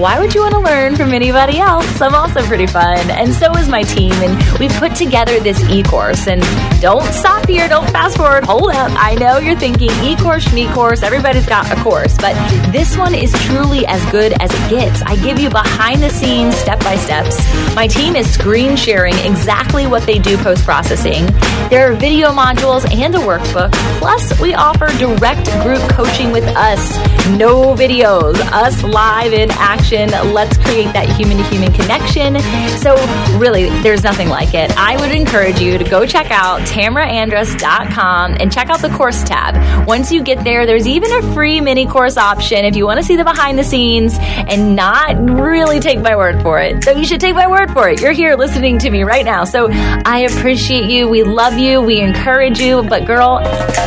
[0.00, 2.00] Why would you want to learn from anybody else?
[2.00, 4.12] I'm also pretty fun, and so is my team.
[4.12, 6.26] And we've put together this e course.
[6.26, 6.42] And
[6.80, 8.90] don't stop here, don't fast forward, hold up.
[8.94, 12.34] I know you're thinking e course, me course, everybody's got a course, but
[12.72, 15.02] this one is truly as good as it gets.
[15.02, 17.36] I give you behind the scenes, step by steps.
[17.74, 21.26] My team is screen sharing exactly what they do post processing.
[21.70, 23.72] There video modules and a workbook.
[23.98, 26.96] Plus, we offer direct group coaching with us.
[27.38, 30.10] No videos, us live in action.
[30.32, 32.38] Let's create that human to human connection.
[32.78, 32.94] So,
[33.38, 34.76] really, there's nothing like it.
[34.76, 39.86] I would encourage you to go check out tamaraandress.com and check out the course tab.
[39.86, 43.04] Once you get there, there's even a free mini course option if you want to
[43.04, 46.82] see the behind the scenes and not really take my word for it.
[46.84, 48.00] So, you should take my word for it.
[48.00, 49.44] You're here listening to me right now.
[49.44, 51.08] So, I appreciate you.
[51.08, 51.83] We love you.
[51.84, 52.82] We encourage you.
[52.82, 53.40] But, girl,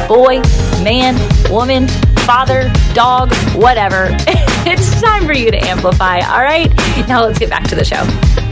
[0.07, 0.41] boy,
[0.83, 1.15] man,
[1.51, 1.87] woman,
[2.27, 4.09] father, dog, whatever,
[4.67, 6.19] it's time for you to amplify.
[6.19, 6.71] All right.
[7.07, 8.46] Now let's get back to the show.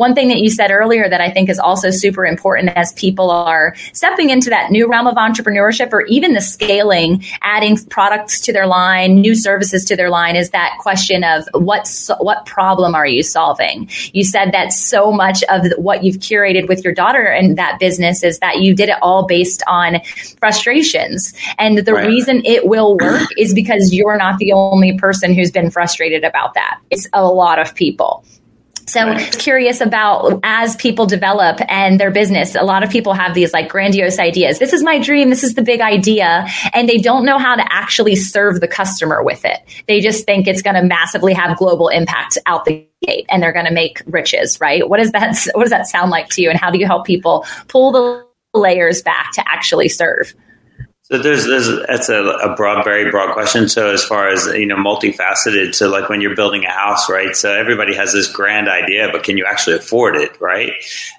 [0.00, 3.30] One thing that you said earlier that I think is also super important as people
[3.30, 8.52] are stepping into that new realm of entrepreneurship or even the scaling, adding products to
[8.54, 13.06] their line, new services to their line is that question of what's, what problem are
[13.06, 13.90] you solving?
[14.14, 18.22] You said that so much of what you've curated with your daughter and that business
[18.22, 20.00] is that you did it all based on
[20.38, 21.34] frustrations.
[21.58, 22.06] And the right.
[22.06, 26.54] reason it will work is because you're not the only person who's been frustrated about
[26.54, 26.80] that.
[26.88, 28.24] It's a lot of people.
[28.90, 29.38] So right.
[29.38, 33.68] curious about as people develop and their business, a lot of people have these like
[33.68, 34.58] grandiose ideas.
[34.58, 35.30] This is my dream.
[35.30, 36.46] This is the big idea.
[36.72, 39.58] And they don't know how to actually serve the customer with it.
[39.86, 43.52] They just think it's going to massively have global impact out the gate and they're
[43.52, 44.88] going to make riches, right?
[44.88, 46.50] What does that, what does that sound like to you?
[46.50, 48.26] And how do you help people pull the
[48.58, 50.34] layers back to actually serve?
[51.10, 53.68] So there's, there's that's a, a, broad, very broad question.
[53.68, 55.74] So as far as you know, multifaceted.
[55.74, 57.34] So like when you're building a house, right?
[57.34, 60.72] So everybody has this grand idea, but can you actually afford it, right?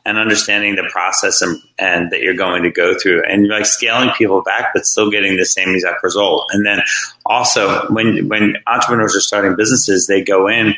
[0.06, 4.12] And understanding the process and, and that you're going to go through, and like scaling
[4.12, 6.50] people back, but still getting the same exact result.
[6.54, 6.82] And then
[7.26, 10.74] also when when entrepreneurs are starting businesses, they go in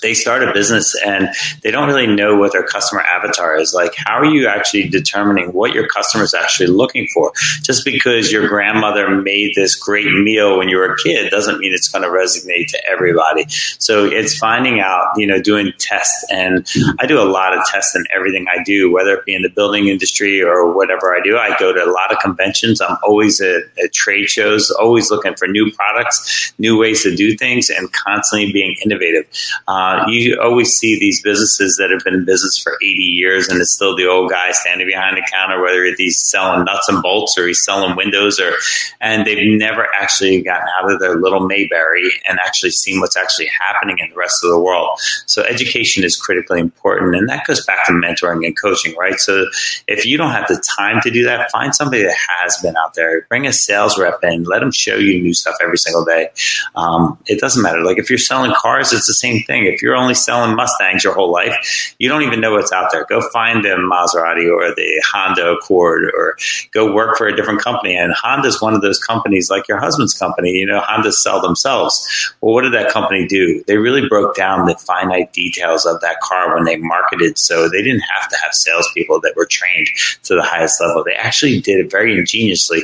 [0.00, 1.28] they start a business and
[1.62, 3.72] they don't really know what their customer avatar is.
[3.72, 7.32] Like, how are you actually determining what your customer is actually looking for?
[7.62, 11.72] Just because your grandmother made this great meal when you were a kid doesn't mean
[11.72, 13.44] it's going to resonate to everybody.
[13.48, 16.24] So it's finding out, you know, doing tests.
[16.30, 16.66] And
[16.98, 19.50] I do a lot of tests in everything I do, whether it be in the
[19.50, 21.36] building industry or whatever I do.
[21.36, 22.80] I go to a lot of conventions.
[22.80, 27.36] I'm always at, at trade shows, always looking for new products, new ways to do
[27.36, 29.26] things, and constantly being innovative.
[29.72, 33.58] Uh, you always see these businesses that have been in business for 80 years and
[33.58, 37.38] it's still the old guy standing behind the counter, whether he's selling nuts and bolts
[37.38, 38.52] or he's selling windows or,
[39.00, 43.48] and they've never actually gotten out of their little Mayberry and actually seen what's actually
[43.66, 44.90] happening in the rest of the world.
[45.24, 47.16] So education is critically important.
[47.16, 49.18] And that goes back to mentoring and coaching, right?
[49.18, 49.46] So
[49.88, 52.92] if you don't have the time to do that, find somebody that has been out
[52.92, 56.28] there, bring a sales rep in, let them show you new stuff every single day.
[56.74, 57.80] Um, it doesn't matter.
[57.80, 59.61] Like if you're selling cars, it's the same thing.
[59.64, 63.04] If you're only selling Mustangs your whole life, you don't even know what's out there.
[63.04, 66.36] Go find the Maserati or the Honda Accord or
[66.72, 67.96] go work for a different company.
[67.96, 70.50] And Honda's one of those companies like your husband's company.
[70.50, 72.34] You know, Honda sell themselves.
[72.40, 73.62] Well, what did that company do?
[73.66, 77.38] They really broke down the finite details of that car when they marketed.
[77.38, 79.88] So they didn't have to have salespeople that were trained
[80.24, 81.04] to the highest level.
[81.04, 82.82] They actually did it very ingeniously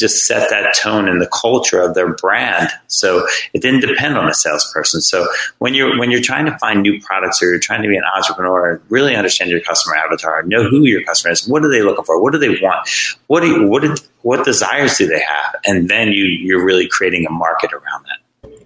[0.00, 2.68] just set that tone in the culture of their brand.
[2.88, 5.00] So it didn't depend on a salesperson.
[5.00, 5.26] So
[5.58, 8.04] when you're when you're trying to find new products or you're trying to be an
[8.16, 12.04] entrepreneur, really understand your customer avatar, know who your customer is, what are they looking
[12.04, 12.88] for, what do they want,
[13.26, 16.88] what do you, what did, what desires do they have, and then you you're really
[16.88, 18.60] creating a market around that.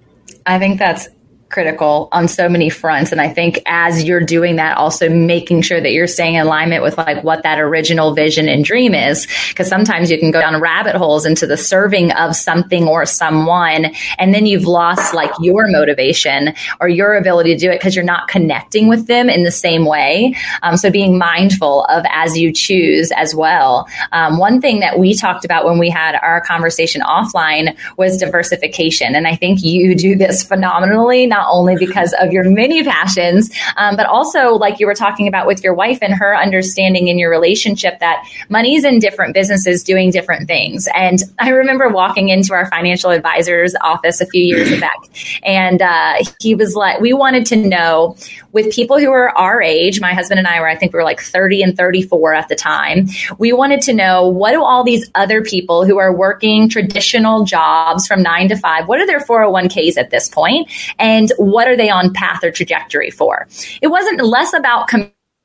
[0.46, 1.08] I think that's
[1.54, 3.12] critical on so many fronts.
[3.12, 6.82] And I think as you're doing that, also making sure that you're staying in alignment
[6.82, 9.28] with like what that original vision and dream is.
[9.54, 13.94] Cause sometimes you can go down rabbit holes into the serving of something or someone.
[14.18, 18.04] And then you've lost like your motivation or your ability to do it because you're
[18.04, 20.34] not connecting with them in the same way.
[20.64, 23.86] Um, so being mindful of as you choose as well.
[24.10, 29.14] Um, one thing that we talked about when we had our conversation offline was diversification.
[29.14, 33.50] And I think you do this phenomenally, not not only because of your many passions,
[33.76, 37.18] um, but also like you were talking about with your wife and her understanding in
[37.18, 40.88] your relationship that money's in different businesses doing different things.
[40.94, 44.98] And I remember walking into our financial advisor's office a few years back,
[45.42, 48.16] and uh, he was like, we wanted to know
[48.54, 51.04] with people who are our age, my husband and I were, I think we were
[51.04, 53.08] like 30 and 34 at the time.
[53.36, 58.06] We wanted to know what do all these other people who are working traditional jobs
[58.06, 60.70] from nine to five, what are their 401ks at this point?
[60.98, 63.48] And what are they on path or trajectory for?
[63.82, 64.88] It wasn't less about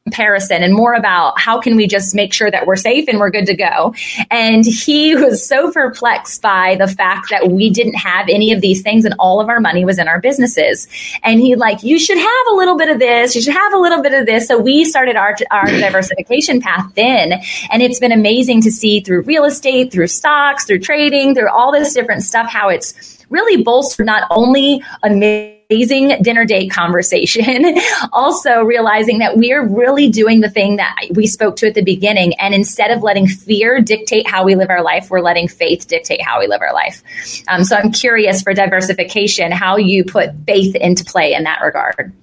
[0.05, 3.29] comparison and more about how can we just make sure that we're safe and we're
[3.29, 3.93] good to go.
[4.31, 8.81] And he was so perplexed by the fact that we didn't have any of these
[8.81, 10.87] things and all of our money was in our businesses.
[11.21, 13.35] And he like, you should have a little bit of this.
[13.35, 14.47] You should have a little bit of this.
[14.47, 17.33] So we started our, our diversification path then.
[17.71, 21.71] And it's been amazing to see through real estate, through stocks, through trading, through all
[21.71, 27.77] this different stuff, how it's really bolstered not only a amazing dinner date conversation.
[28.13, 32.33] also realizing that we're really doing the thing that we spoke to at the beginning.
[32.39, 36.23] And instead of letting fear dictate how we live our life, we're letting faith dictate
[36.23, 37.03] how we live our life.
[37.47, 42.13] Um, so I'm curious for diversification, how you put faith into play in that regard.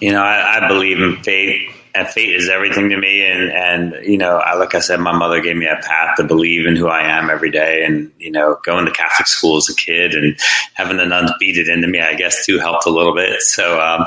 [0.00, 3.26] You know, I, I believe in faith and fate is everything to me.
[3.26, 6.24] And, and, you know, I, like I said, my mother gave me a path to
[6.24, 7.84] believe in who I am every day.
[7.84, 10.38] And, you know, going to Catholic school as a kid and
[10.74, 13.42] having the nuns beat it into me, I guess too helped a little bit.
[13.42, 14.04] So, um,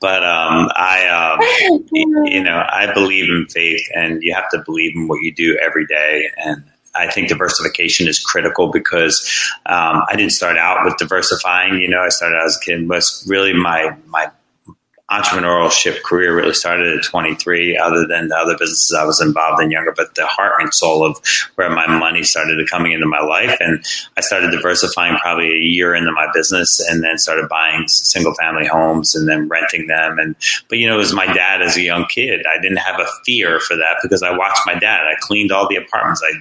[0.00, 1.84] but, um, I, um,
[2.26, 5.58] you know, I believe in faith and you have to believe in what you do
[5.62, 6.30] every day.
[6.36, 6.64] And,
[6.96, 9.28] I think diversification is critical because
[9.66, 11.80] um, I didn't start out with diversifying.
[11.80, 12.88] You know, I started as a kid.
[12.88, 14.30] Was really my my
[15.22, 19.70] entrepreneurship career really started at 23 other than the other businesses I was involved in
[19.70, 21.20] younger but the heart and soul of
[21.54, 23.56] where my money started coming into my life.
[23.60, 23.84] And
[24.16, 28.66] I started diversifying probably a year into my business and then started buying single family
[28.66, 30.18] homes and then renting them.
[30.18, 30.34] And
[30.68, 32.44] but you know it was my dad as a young kid.
[32.46, 35.04] I didn't have a fear for that because I watched my dad.
[35.04, 36.22] I cleaned all the apartments.
[36.24, 36.32] I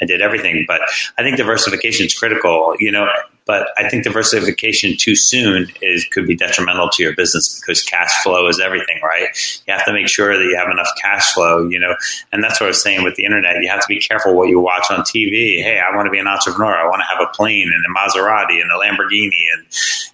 [0.00, 0.64] I did everything.
[0.66, 0.82] But
[1.18, 2.74] I think diversification is critical.
[2.78, 3.08] You know
[3.46, 8.12] but I think diversification too soon is could be detrimental to your business because cash
[8.22, 9.28] flow is everything, right?
[9.66, 11.94] You have to make sure that you have enough cash flow, you know,
[12.32, 13.60] and that's what I was saying with the internet.
[13.62, 15.62] You have to be careful what you watch on TV.
[15.62, 16.74] Hey, I want to be an entrepreneur.
[16.74, 19.66] I want to have a plane and a Maserati and a Lamborghini, and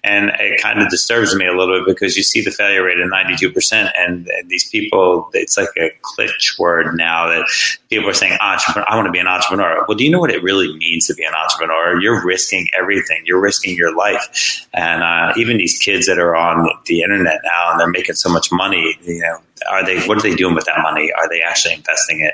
[0.03, 2.99] and it kind of disturbs me a little bit because you see the failure rate
[2.99, 7.45] of ninety two percent, and these people, it's like a glitch word now that
[7.89, 8.85] people are saying entrepreneur.
[8.89, 9.85] I want to be an entrepreneur.
[9.87, 11.99] Well, do you know what it really means to be an entrepreneur?
[11.99, 14.67] You're risking everything you're risking your life.
[14.73, 18.29] And uh, even these kids that are on the internet now and they're making so
[18.29, 21.11] much money, you know, are they what are they doing with that money?
[21.11, 22.33] Are they actually investing it?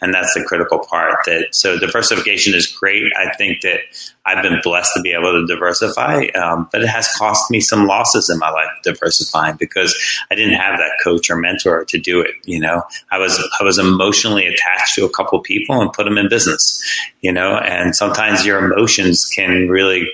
[0.00, 3.04] And that's the critical part that so diversification is great.
[3.16, 3.80] I think that
[4.26, 7.86] i've been blessed to be able to diversify um, but it has cost me some
[7.86, 9.94] losses in my life diversifying because
[10.30, 12.82] i didn't have that coach or mentor to do it you know?
[13.10, 16.82] I was i was emotionally attached to a couple people and put them in business
[17.24, 17.56] you know?
[17.56, 20.08] And sometimes your emotions can really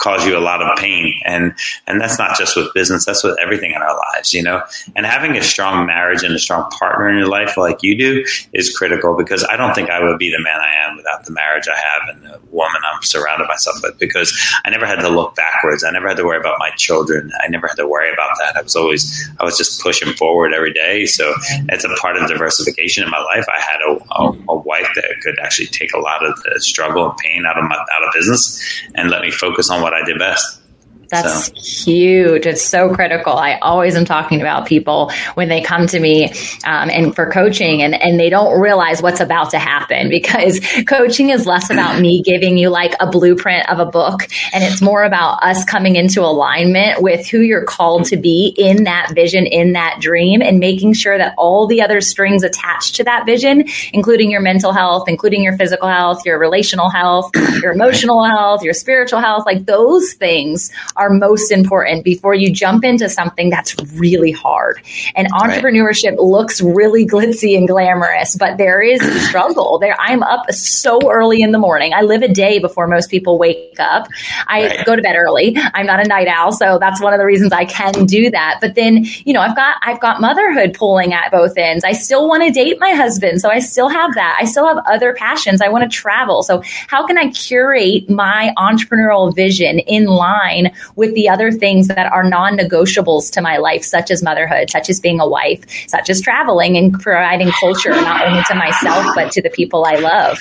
[0.00, 1.14] cause you a lot of pain.
[1.24, 1.54] And
[1.86, 4.62] and that's not just with business that's with everything in our lives you know?
[4.96, 8.24] And having a strong marriage and a strong partner in your life like you do
[8.52, 11.32] is critical because i don't think i would be the man i am without the
[11.32, 14.32] marriage i have and the woman i'm surrounded myself with because
[14.64, 15.84] i never had to look backwards.
[15.84, 17.30] I never had to worry about my children.
[17.42, 18.56] I never had to worry about that.
[18.56, 21.06] I was always i was just pushing forward every day.
[21.06, 21.34] So
[21.68, 23.46] it's a part of diversification in my life.
[23.48, 27.08] I had a, a, a wife that could actually take a lot of the struggle
[27.08, 30.00] and pain out of my out of business and let me focus on what what
[30.00, 30.59] I did best.
[31.10, 31.90] That's so.
[31.90, 32.46] huge.
[32.46, 33.32] It's so critical.
[33.32, 36.30] I always am talking about people when they come to me
[36.64, 41.30] um, and for coaching and, and they don't realize what's about to happen because coaching
[41.30, 45.02] is less about me giving you like a blueprint of a book and it's more
[45.02, 49.72] about us coming into alignment with who you're called to be in that vision, in
[49.72, 54.30] that dream, and making sure that all the other strings attached to that vision, including
[54.30, 57.30] your mental health, including your physical health, your relational health,
[57.62, 60.70] your emotional health, your spiritual health, like those things
[61.00, 64.80] are most important before you jump into something that's really hard.
[65.16, 66.20] And entrepreneurship right.
[66.20, 69.96] looks really glitzy and glamorous, but there is a struggle there.
[69.98, 71.94] I'm up so early in the morning.
[71.94, 74.08] I live a day before most people wake up.
[74.46, 74.86] I right.
[74.86, 75.56] go to bed early.
[75.72, 78.58] I'm not a night owl, so that's one of the reasons I can do that.
[78.60, 81.82] But then, you know, I've got I've got motherhood pulling at both ends.
[81.82, 84.36] I still want to date my husband, so I still have that.
[84.38, 85.62] I still have other passions.
[85.62, 86.42] I want to travel.
[86.42, 92.10] So how can I curate my entrepreneurial vision in line with the other things that
[92.12, 96.10] are non negotiables to my life, such as motherhood, such as being a wife, such
[96.10, 100.38] as traveling and providing culture, not only to myself, but to the people I love.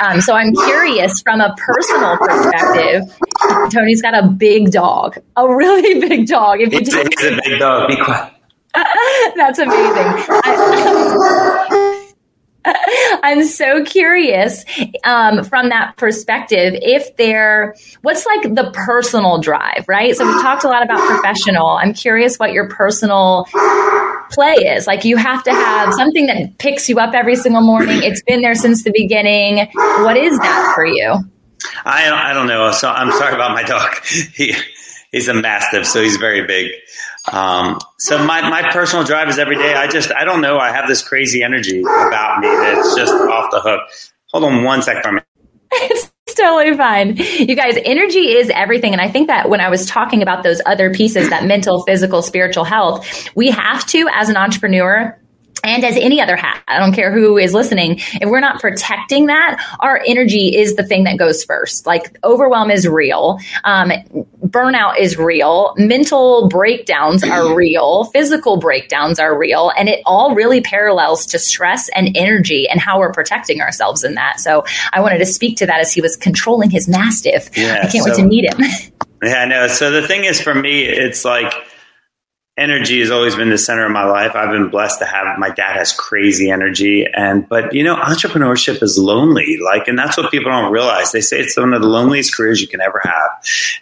[0.00, 3.02] Um, so I'm curious from a personal perspective.
[3.72, 6.60] Tony's got a big dog, a really big dog.
[6.60, 7.88] If you it's, it's a big dog.
[7.88, 8.32] Be quiet.
[9.36, 10.26] That's amazing.
[10.44, 11.84] I,
[13.22, 14.64] I'm so curious
[15.04, 20.14] um, from that perspective if there, what's like the personal drive, right?
[20.14, 21.68] So we talked a lot about professional.
[21.68, 23.46] I'm curious what your personal
[24.30, 24.86] play is.
[24.86, 28.02] Like you have to have something that picks you up every single morning.
[28.02, 29.68] It's been there since the beginning.
[29.74, 31.16] What is that for you?
[31.84, 32.70] I I don't know.
[32.70, 33.94] So I'm sorry about my dog.
[34.34, 34.54] He
[35.10, 36.70] he's a mastiff, so he's very big.
[37.32, 39.74] Um, so my, my personal drive is every day.
[39.74, 40.58] I just, I don't know.
[40.58, 43.80] I have this crazy energy about me that's just off the hook.
[44.32, 45.20] Hold on one sec for me.
[46.30, 47.16] It's totally fine.
[47.16, 48.92] You guys, energy is everything.
[48.92, 52.20] And I think that when I was talking about those other pieces, that mental, physical,
[52.20, 55.18] spiritual health, we have to, as an entrepreneur,
[55.64, 59.26] and as any other hat, I don't care who is listening, if we're not protecting
[59.26, 61.86] that, our energy is the thing that goes first.
[61.86, 63.90] Like overwhelm is real, um,
[64.46, 70.60] burnout is real, mental breakdowns are real, physical breakdowns are real, and it all really
[70.60, 74.40] parallels to stress and energy and how we're protecting ourselves in that.
[74.40, 77.56] So I wanted to speak to that as he was controlling his mastiff.
[77.56, 78.58] Yeah, I can't so, wait to meet him.
[79.22, 79.66] yeah, I know.
[79.68, 81.52] So the thing is, for me, it's like
[82.58, 84.34] energy has always been the center of my life.
[84.34, 88.82] I've been blessed to have my dad has crazy energy and but you know entrepreneurship
[88.82, 91.12] is lonely like and that's what people don't realize.
[91.12, 93.30] They say it's one of the loneliest careers you can ever have.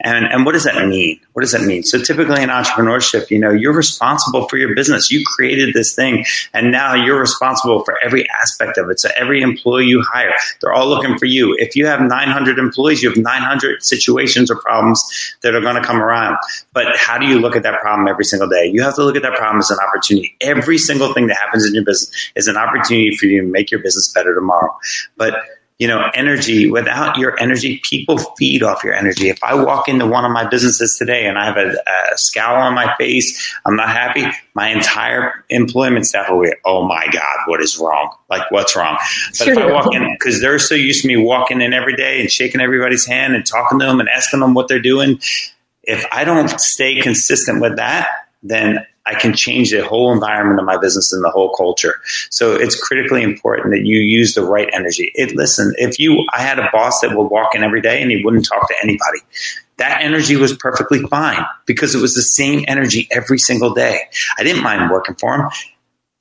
[0.01, 1.20] And and what does that mean?
[1.33, 1.83] What does that mean?
[1.83, 5.11] So typically in entrepreneurship, you know, you're responsible for your business.
[5.11, 9.01] You created this thing and now you're responsible for every aspect of it.
[9.01, 11.57] So every employee you hire, they're all looking for you.
[11.59, 15.03] If you have 900 employees, you have 900 situations or problems
[15.43, 16.37] that are going to come around.
[16.72, 18.65] But how do you look at that problem every single day?
[18.72, 20.36] You have to look at that problem as an opportunity.
[20.40, 23.70] Every single thing that happens in your business is an opportunity for you to make
[23.70, 24.76] your business better tomorrow.
[25.16, 25.42] But
[25.78, 29.28] you know, energy, without your energy, people feed off your energy.
[29.28, 32.62] If I walk into one of my businesses today and I have a, a scowl
[32.62, 37.36] on my face, I'm not happy, my entire employment staff will be, oh my God,
[37.46, 38.16] what is wrong?
[38.30, 38.96] Like, what's wrong?
[39.38, 39.52] But sure.
[39.52, 42.30] if I walk in, because they're so used to me walking in every day and
[42.30, 45.20] shaking everybody's hand and talking to them and asking them what they're doing,
[45.82, 50.66] if I don't stay consistent with that, then I can change the whole environment of
[50.66, 52.01] my business and the whole culture.
[52.30, 55.12] So it's critically important that you use the right energy.
[55.14, 58.11] It listen, if you I had a boss that would walk in every day and
[58.11, 59.20] he wouldn't talk to anybody.
[59.78, 64.01] That energy was perfectly fine because it was the same energy every single day.
[64.38, 65.51] I didn't mind working for him.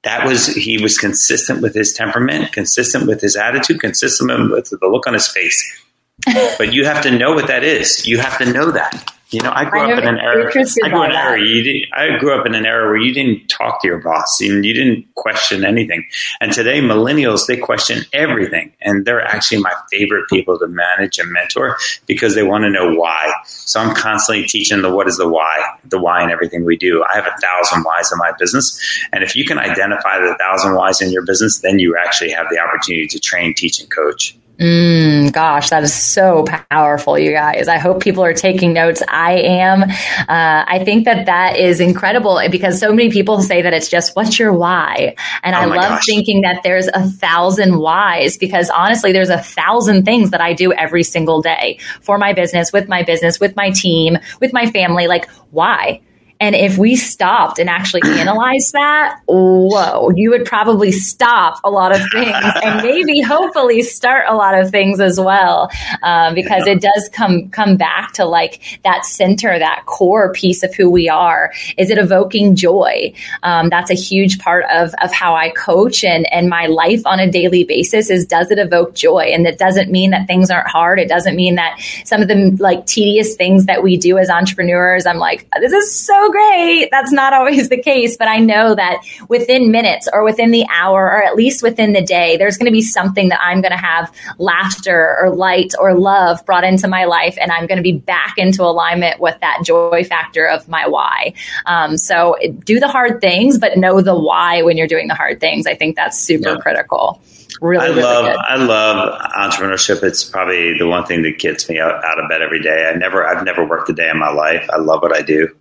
[0.03, 4.87] That was he was consistent with his temperament, consistent with his attitude, consistent with the
[4.87, 5.81] look on his face.
[6.57, 8.05] but you have to know what that is.
[8.05, 9.14] You have to know that.
[9.31, 10.47] You know, I grew I up in an era.
[10.47, 13.47] I grew, an era you did, I grew up in an era where you didn't
[13.47, 16.05] talk to your boss and you didn't question anything.
[16.39, 21.31] And today, millennials they question everything, and they're actually my favorite people to manage and
[21.31, 23.33] mentor because they want to know why.
[23.45, 27.03] So I'm constantly teaching the what is the why, the why in everything we do.
[27.03, 28.79] I have a thousand whys in my business,
[29.11, 32.45] and if you can identify the thousand whys in your business, then you actually have
[32.51, 34.37] the opportunity to train, teach, and coach.
[34.57, 37.67] Mm, gosh, that is so powerful, you guys.
[37.67, 39.03] I hope people are taking notes.
[39.05, 39.83] I am.
[39.83, 39.87] Uh,
[40.29, 44.39] I think that that is incredible because so many people say that it's just what's
[44.39, 46.05] your why, and oh I love gosh.
[46.05, 50.71] thinking that there's a thousand whys because honestly, there's a thousand things that I do
[50.71, 55.07] every single day for my business, with my business, with my team, with my family.
[55.07, 55.99] Like why?
[56.39, 61.91] And if we stopped and actually analyzed that, whoa, you would probably stop a lot
[61.91, 65.69] of things and maybe hopefully start a lot of things as well.
[66.03, 70.73] Um, because it does come, come back to like that center, that core piece of
[70.75, 71.53] who we are.
[71.77, 73.13] Is it evoking joy?
[73.43, 77.19] Um, that's a huge part of, of how I coach and, and my life on
[77.19, 79.31] a daily basis is does it evoke joy?
[79.33, 80.99] And it doesn't mean that things aren't hard.
[80.99, 85.05] It doesn't mean that some of the like tedious things that we do as entrepreneurs,
[85.05, 86.89] I'm like, this is so great.
[86.91, 91.03] That's not always the case, but I know that within minutes or within the hour
[91.05, 93.77] or at least within the day, there's going to be something that I'm going to
[93.77, 97.37] have laughter or light or love brought into my life.
[97.39, 101.33] And I'm going to be back into alignment with that joy factor of my why.
[101.65, 105.39] Um, so do the hard things, but know the why when you're doing the hard
[105.39, 105.67] things.
[105.67, 106.57] I think that's super yeah.
[106.57, 107.21] critical.
[107.61, 108.35] Really, I really love good.
[108.35, 110.03] I love entrepreneurship.
[110.03, 112.89] It's probably the one thing that gets me out, out of bed every day.
[112.91, 114.69] I never I've never worked a day in my life.
[114.71, 115.55] I love what I do.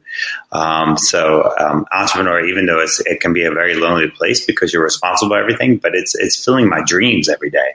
[0.52, 4.82] Um, so um, entrepreneur, even though it can be a very lonely place because you're
[4.84, 7.74] responsible for everything, but it's it's filling my dreams every day.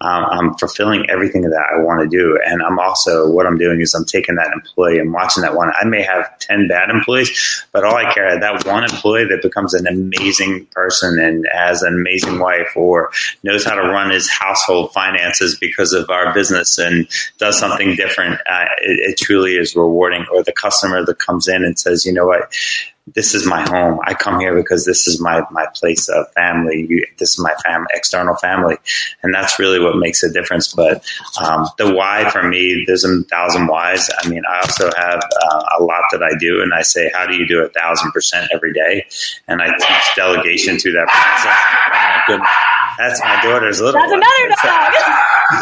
[0.00, 3.80] Um, I'm fulfilling everything that I want to do, and I'm also what I'm doing
[3.80, 5.72] is I'm taking that employee and watching that one.
[5.80, 9.74] I may have ten bad employees, but all I care that one employee that becomes
[9.74, 13.10] an amazing person and has an amazing wife or
[13.42, 17.08] knows how to run his household finances because of our business and
[17.38, 18.34] does something different.
[18.50, 20.26] Uh, it, it truly is rewarding.
[20.32, 22.52] Or the customer that comes in and says, you know what,
[23.14, 24.00] this is my home.
[24.04, 27.06] I come here because this is my, my place of family.
[27.18, 28.76] This is my fam, external family.
[29.22, 30.72] And that's really what makes a difference.
[30.72, 31.04] But
[31.40, 34.10] um, the why for me, there's a thousand whys.
[34.24, 36.62] I mean, I also have uh, a lot that I do.
[36.62, 39.06] And I say, how do you do a thousand percent every day?
[39.46, 41.54] And I teach delegation through that process.
[42.28, 42.42] Oh
[42.98, 44.22] that's my daughter's little That's one.
[44.22, 44.92] another dog.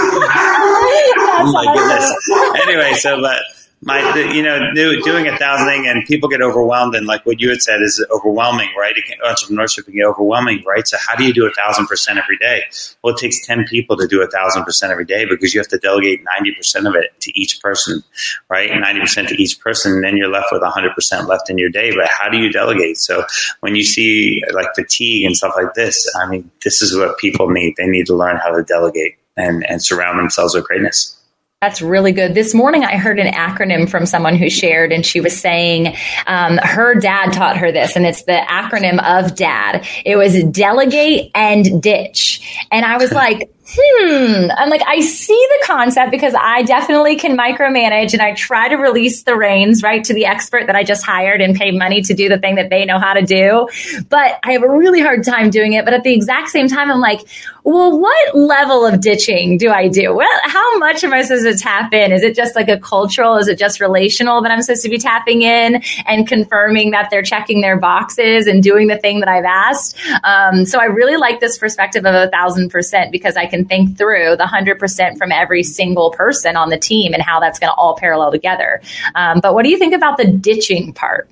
[1.37, 2.62] oh my goodness.
[2.62, 3.43] Anyway, so, but
[3.85, 7.61] my, you know, doing a thousand and people get overwhelmed and like what you had
[7.61, 8.95] said is overwhelming, right?
[9.22, 10.87] Entrepreneurship can get overwhelming, right?
[10.89, 12.62] So how do you do a thousand percent every day?
[13.03, 15.68] Well, it takes 10 people to do a thousand percent every day because you have
[15.68, 18.03] to delegate 90% of it to each person,
[18.49, 18.70] right?
[18.70, 19.93] 90% to each person.
[19.93, 21.95] And then you're left with 100% left in your day.
[21.95, 22.97] But how do you delegate?
[22.97, 23.24] So
[23.61, 27.51] when you see like fatigue and stuff like this, I mean, this is what people
[27.51, 27.74] need.
[27.76, 31.20] They need to learn how to delegate and, and surround themselves with greatness.
[31.63, 32.35] That's really good.
[32.35, 35.97] This morning, I heard an acronym from someone who shared, and she was saying
[36.27, 39.87] um, her dad taught her this, and it's the acronym of DAD.
[40.05, 42.67] It was delegate and ditch.
[42.71, 47.37] And I was like, hmm, I'm like, I see the concept because I definitely can
[47.37, 51.05] micromanage and I try to release the reins, right, to the expert that I just
[51.05, 53.69] hired and pay money to do the thing that they know how to do.
[54.09, 55.85] But I have a really hard time doing it.
[55.85, 57.21] But at the exact same time, I'm like,
[57.65, 60.15] well, what level of ditching do I do?
[60.15, 62.12] Well, how much am I supposed to tap in?
[62.12, 63.39] Is it just like a cultural?
[63.39, 67.23] Is it just relational that I'm supposed to be tapping in and confirming that they're
[67.23, 69.97] checking their boxes and doing the thing that I've asked?
[70.25, 73.97] Um, so I really like this perspective of a thousand percent because I can think
[73.97, 77.75] through the 100% from every single person on the team and how that's going to
[77.75, 78.81] all parallel together.
[79.15, 81.29] Um, but what do you think about the ditching part?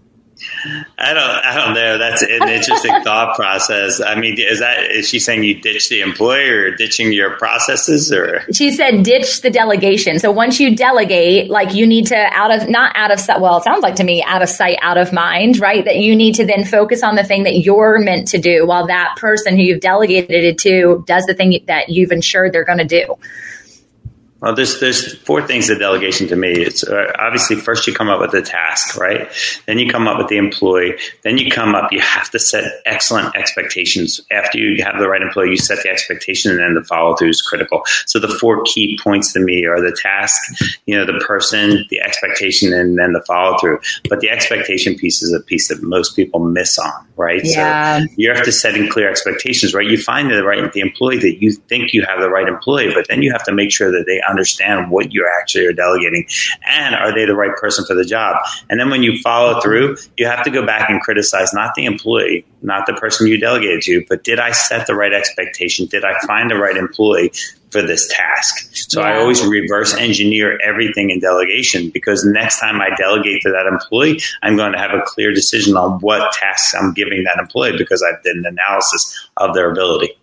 [0.99, 1.23] I don't.
[1.23, 1.99] I don't know.
[1.99, 4.01] That's an interesting thought process.
[4.01, 8.13] I mean, is that is she saying you ditch the employer or ditching your processes,
[8.13, 10.19] or she said ditch the delegation.
[10.19, 13.41] So once you delegate, like you need to out of not out of sight.
[13.41, 15.85] Well, it sounds like to me out of sight, out of mind, right?
[15.85, 18.87] That you need to then focus on the thing that you're meant to do, while
[18.87, 22.79] that person who you've delegated it to does the thing that you've ensured they're going
[22.79, 23.17] to do.
[24.43, 26.51] Well, there's there's four things to delegation to me.
[26.51, 29.29] It's uh, obviously first you come up with the task, right?
[29.67, 30.99] Then you come up with the employee.
[31.23, 31.93] Then you come up.
[31.93, 34.21] You have to set excellent expectations.
[34.33, 37.29] After you have the right employee, you set the expectation, and then the follow through
[37.29, 37.83] is critical.
[38.07, 40.37] So the four key points to me are the task,
[40.87, 43.79] you know, the person, the expectation, and then the follow through.
[44.09, 47.43] But the expectation piece is a piece that most people miss on, right?
[47.45, 48.01] Yeah.
[48.01, 49.87] So you have to set in clear expectations, right?
[49.87, 53.07] You find the right the employee that you think you have the right employee, but
[53.07, 56.27] then you have to make sure that they understand what you actually are delegating
[56.69, 58.37] and are they the right person for the job.
[58.71, 61.85] And then when you follow through, you have to go back and criticize not the
[61.85, 65.87] employee, not the person you delegated to, but did I set the right expectation?
[65.87, 67.33] Did I find the right employee?
[67.73, 68.69] for this task.
[68.91, 69.07] So yeah.
[69.07, 74.21] I always reverse engineer everything in delegation because next time I delegate to that employee,
[74.43, 78.03] I'm going to have a clear decision on what tasks I'm giving that employee because
[78.03, 80.15] I've done an analysis of their ability.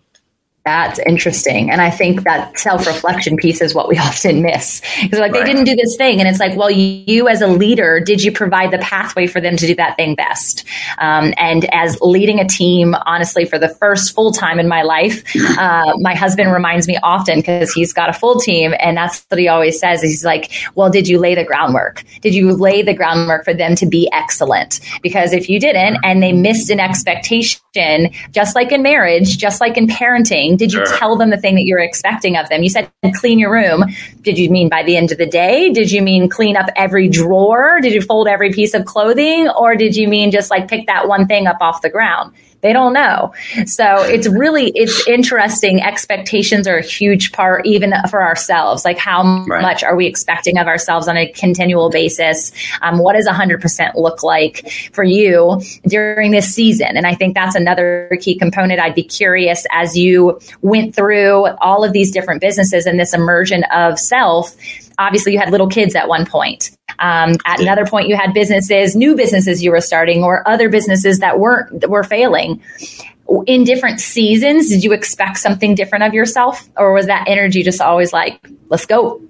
[0.64, 1.70] That's interesting.
[1.70, 4.82] And I think that self reflection piece is what we often miss.
[5.00, 5.40] Because like, right.
[5.40, 6.20] they didn't do this thing.
[6.20, 9.56] And it's like, well, you as a leader, did you provide the pathway for them
[9.56, 10.64] to do that thing best?
[10.98, 15.24] Um, and as leading a team, honestly, for the first full time in my life,
[15.58, 18.74] uh, my husband reminds me often because he's got a full team.
[18.78, 20.02] And that's what he always says.
[20.02, 22.04] He's like, well, did you lay the groundwork?
[22.20, 24.80] Did you lay the groundwork for them to be excellent?
[25.02, 29.78] Because if you didn't and they missed an expectation, just like in marriage, just like
[29.78, 30.96] in parenting, did you sure.
[30.98, 32.62] tell them the thing that you're expecting of them?
[32.62, 33.84] You said clean your room.
[34.22, 35.70] Did you mean by the end of the day?
[35.70, 37.80] Did you mean clean up every drawer?
[37.80, 39.48] Did you fold every piece of clothing?
[39.48, 42.34] Or did you mean just like pick that one thing up off the ground?
[42.62, 43.32] They don't know.
[43.66, 45.82] So it's really, it's interesting.
[45.82, 48.84] Expectations are a huge part, even for ourselves.
[48.84, 49.62] Like how right.
[49.62, 52.52] much are we expecting of ourselves on a continual basis?
[52.82, 56.96] Um, what does 100% look like for you during this season?
[56.96, 58.78] And I think that's another key component.
[58.78, 63.64] I'd be curious as you went through all of these different businesses and this immersion
[63.72, 64.54] of self
[65.00, 66.70] obviously you had little kids at one point.
[66.98, 71.20] Um, at another point, you had businesses, new businesses you were starting, or other businesses
[71.20, 72.62] that weren't that were failing.
[73.46, 77.80] In different seasons, did you expect something different of yourself, or was that energy just
[77.80, 79.22] always like, "Let's go"?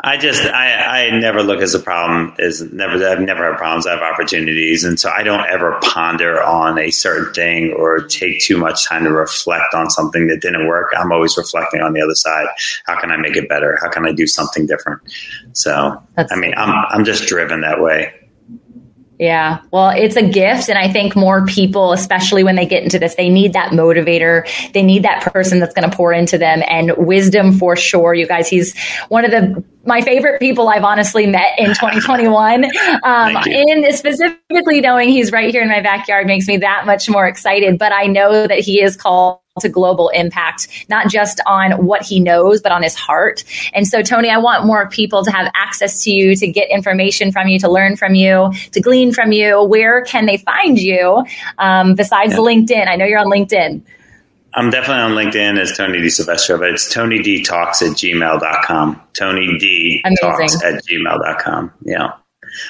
[0.00, 3.86] I just I, I never look as a problem is never I've never had problems.
[3.86, 8.40] I have opportunities, and so I don't ever ponder on a certain thing or take
[8.40, 10.92] too much time to reflect on something that didn't work.
[10.96, 12.46] I'm always reflecting on the other side.
[12.86, 13.78] How can I make it better?
[13.80, 15.02] How can I do something different?
[15.52, 18.14] So That's I mean, I'm I'm just driven that way.
[19.18, 19.62] Yeah.
[19.72, 20.68] Well, it's a gift.
[20.68, 24.46] And I think more people, especially when they get into this, they need that motivator.
[24.72, 28.14] They need that person that's going to pour into them and wisdom for sure.
[28.14, 32.64] You guys, he's one of the, my favorite people I've honestly met in 2021.
[32.64, 32.70] Um,
[33.02, 37.76] and specifically knowing he's right here in my backyard makes me that much more excited.
[37.76, 42.20] But I know that he is called to global impact, not just on what he
[42.20, 43.44] knows, but on his heart.
[43.72, 47.32] And so, Tony, I want more people to have access to you, to get information
[47.32, 49.62] from you, to learn from you, to glean from you.
[49.62, 51.24] Where can they find you
[51.58, 52.38] um, besides yeah.
[52.38, 52.88] LinkedIn?
[52.88, 53.82] I know you're on LinkedIn.
[54.54, 59.00] I'm definitely on LinkedIn as Tony Disilvestro, but it's Tony D Talks at gmail.com.
[59.12, 61.72] Tony D Talks at gmail.com.
[61.82, 62.12] Yeah.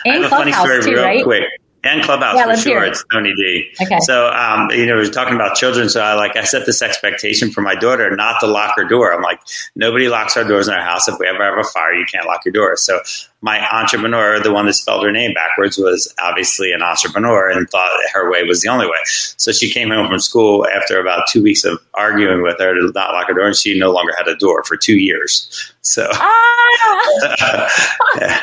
[0.05, 1.25] And I have a funny story too, real right?
[1.25, 1.45] quick
[1.85, 2.85] and Clubhouse yeah, for sure.
[2.85, 3.71] It's Tony D.
[3.81, 3.99] Okay.
[4.01, 5.89] So, um, you know, we're talking about children.
[5.89, 9.15] So I like, I set this expectation for my daughter not to lock her door.
[9.15, 9.41] I'm like,
[9.77, 11.07] nobody locks our doors in our house.
[11.07, 12.77] If we ever have a fire, you can't lock your door.
[12.77, 13.01] So
[13.43, 17.93] my entrepreneur, the one that spelled her name backwards, was obviously an entrepreneur and thought
[18.13, 18.99] her way was the only way.
[19.05, 22.93] So she came home from school after about two weeks of arguing with her to
[22.93, 25.73] not lock her door, and she no longer had a door for two years.
[25.83, 26.09] So.
[26.13, 27.71] Ah!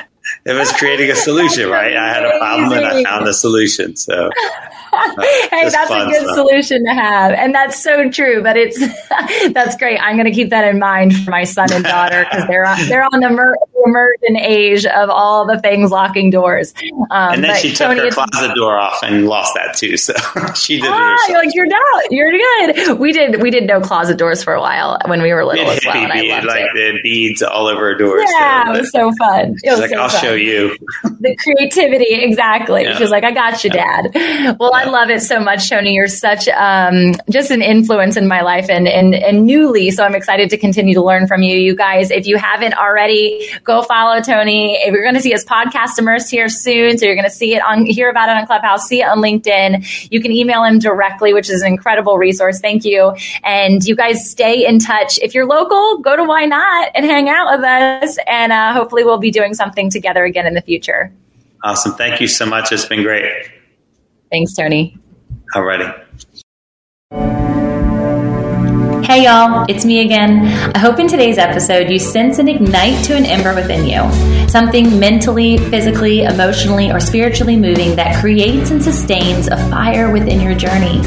[0.46, 1.96] it was creating a solution, right?
[1.96, 3.96] I had a problem and I found a solution.
[3.96, 4.30] So
[5.52, 6.36] hey, that's a good stuff.
[6.36, 7.32] solution to have.
[7.32, 8.80] And that's so true, but it's,
[9.54, 10.00] that's great.
[10.00, 12.88] I'm going to keep that in mind for my son and daughter because they're on,
[12.88, 16.74] they're on the mer- immersion age of all the things locking doors.
[17.12, 19.98] Um, and then she took Tony, her closet door off and lost that too.
[19.98, 20.14] So
[20.56, 23.00] she did ah, it You're like, you're not, you're good.
[23.00, 25.86] We did, we did no closet doors for a while when we were little as
[25.86, 25.96] well.
[25.96, 26.94] And I loved like it.
[26.94, 28.24] the beads all over her doors.
[28.32, 29.56] Yeah, so, it was so fun.
[29.64, 30.22] It was like, so I'll fun.
[30.22, 30.78] show you.
[31.04, 32.14] the creativity.
[32.14, 32.84] Exactly.
[32.84, 32.98] Yeah.
[32.98, 34.12] She was like, I got you, dad.
[34.14, 34.80] Well, yeah.
[34.80, 35.94] I love it so much, Tony.
[35.94, 39.92] You're such um, just an influence in my life and, and, and newly.
[39.92, 41.58] So I'm excited to continue to learn from you.
[41.58, 44.76] You guys, if you haven't already, go follow Tony.
[44.76, 47.56] If you're going to see his podcast immersed here soon, so you're going to see
[47.56, 50.10] it on, hear about it on Clubhouse, see it on LinkedIn.
[50.12, 52.60] You can email him directly, which is an incredible resource.
[52.60, 53.16] Thank you.
[53.44, 55.20] And you guys stay in touch.
[55.20, 58.18] If you're local, go to Y-NOT and hang out with us.
[58.28, 61.12] And uh, hopefully we'll be doing something together again in the future.
[61.64, 61.94] Awesome.
[61.94, 62.72] Thank you so much.
[62.72, 63.55] It's been great.
[64.36, 64.98] Thanks, Tony.
[65.56, 65.88] Alrighty.
[69.06, 70.46] Hey y'all, it's me again.
[70.76, 74.50] I hope in today's episode you sense an ignite to an ember within you.
[74.50, 80.54] Something mentally, physically, emotionally, or spiritually moving that creates and sustains a fire within your
[80.54, 81.00] journey.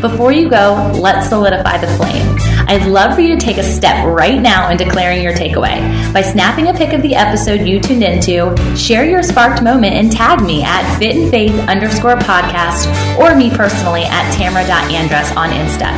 [0.00, 2.36] Before you go, let's solidify the flame.
[2.66, 5.80] I'd love for you to take a step right now in declaring your takeaway.
[6.14, 10.10] By snapping a pic of the episode you tuned into, share your sparked moment and
[10.10, 12.86] tag me at fit and faith underscore podcast
[13.18, 15.90] or me personally at tamara.andress on Insta.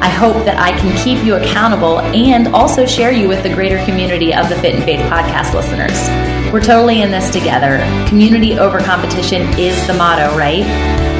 [0.00, 3.84] I hope that I can keep you accountable and also share you with the greater
[3.84, 6.52] community of the Fit and Faith podcast listeners.
[6.52, 7.78] We're totally in this together.
[8.08, 11.19] Community over competition is the motto, right?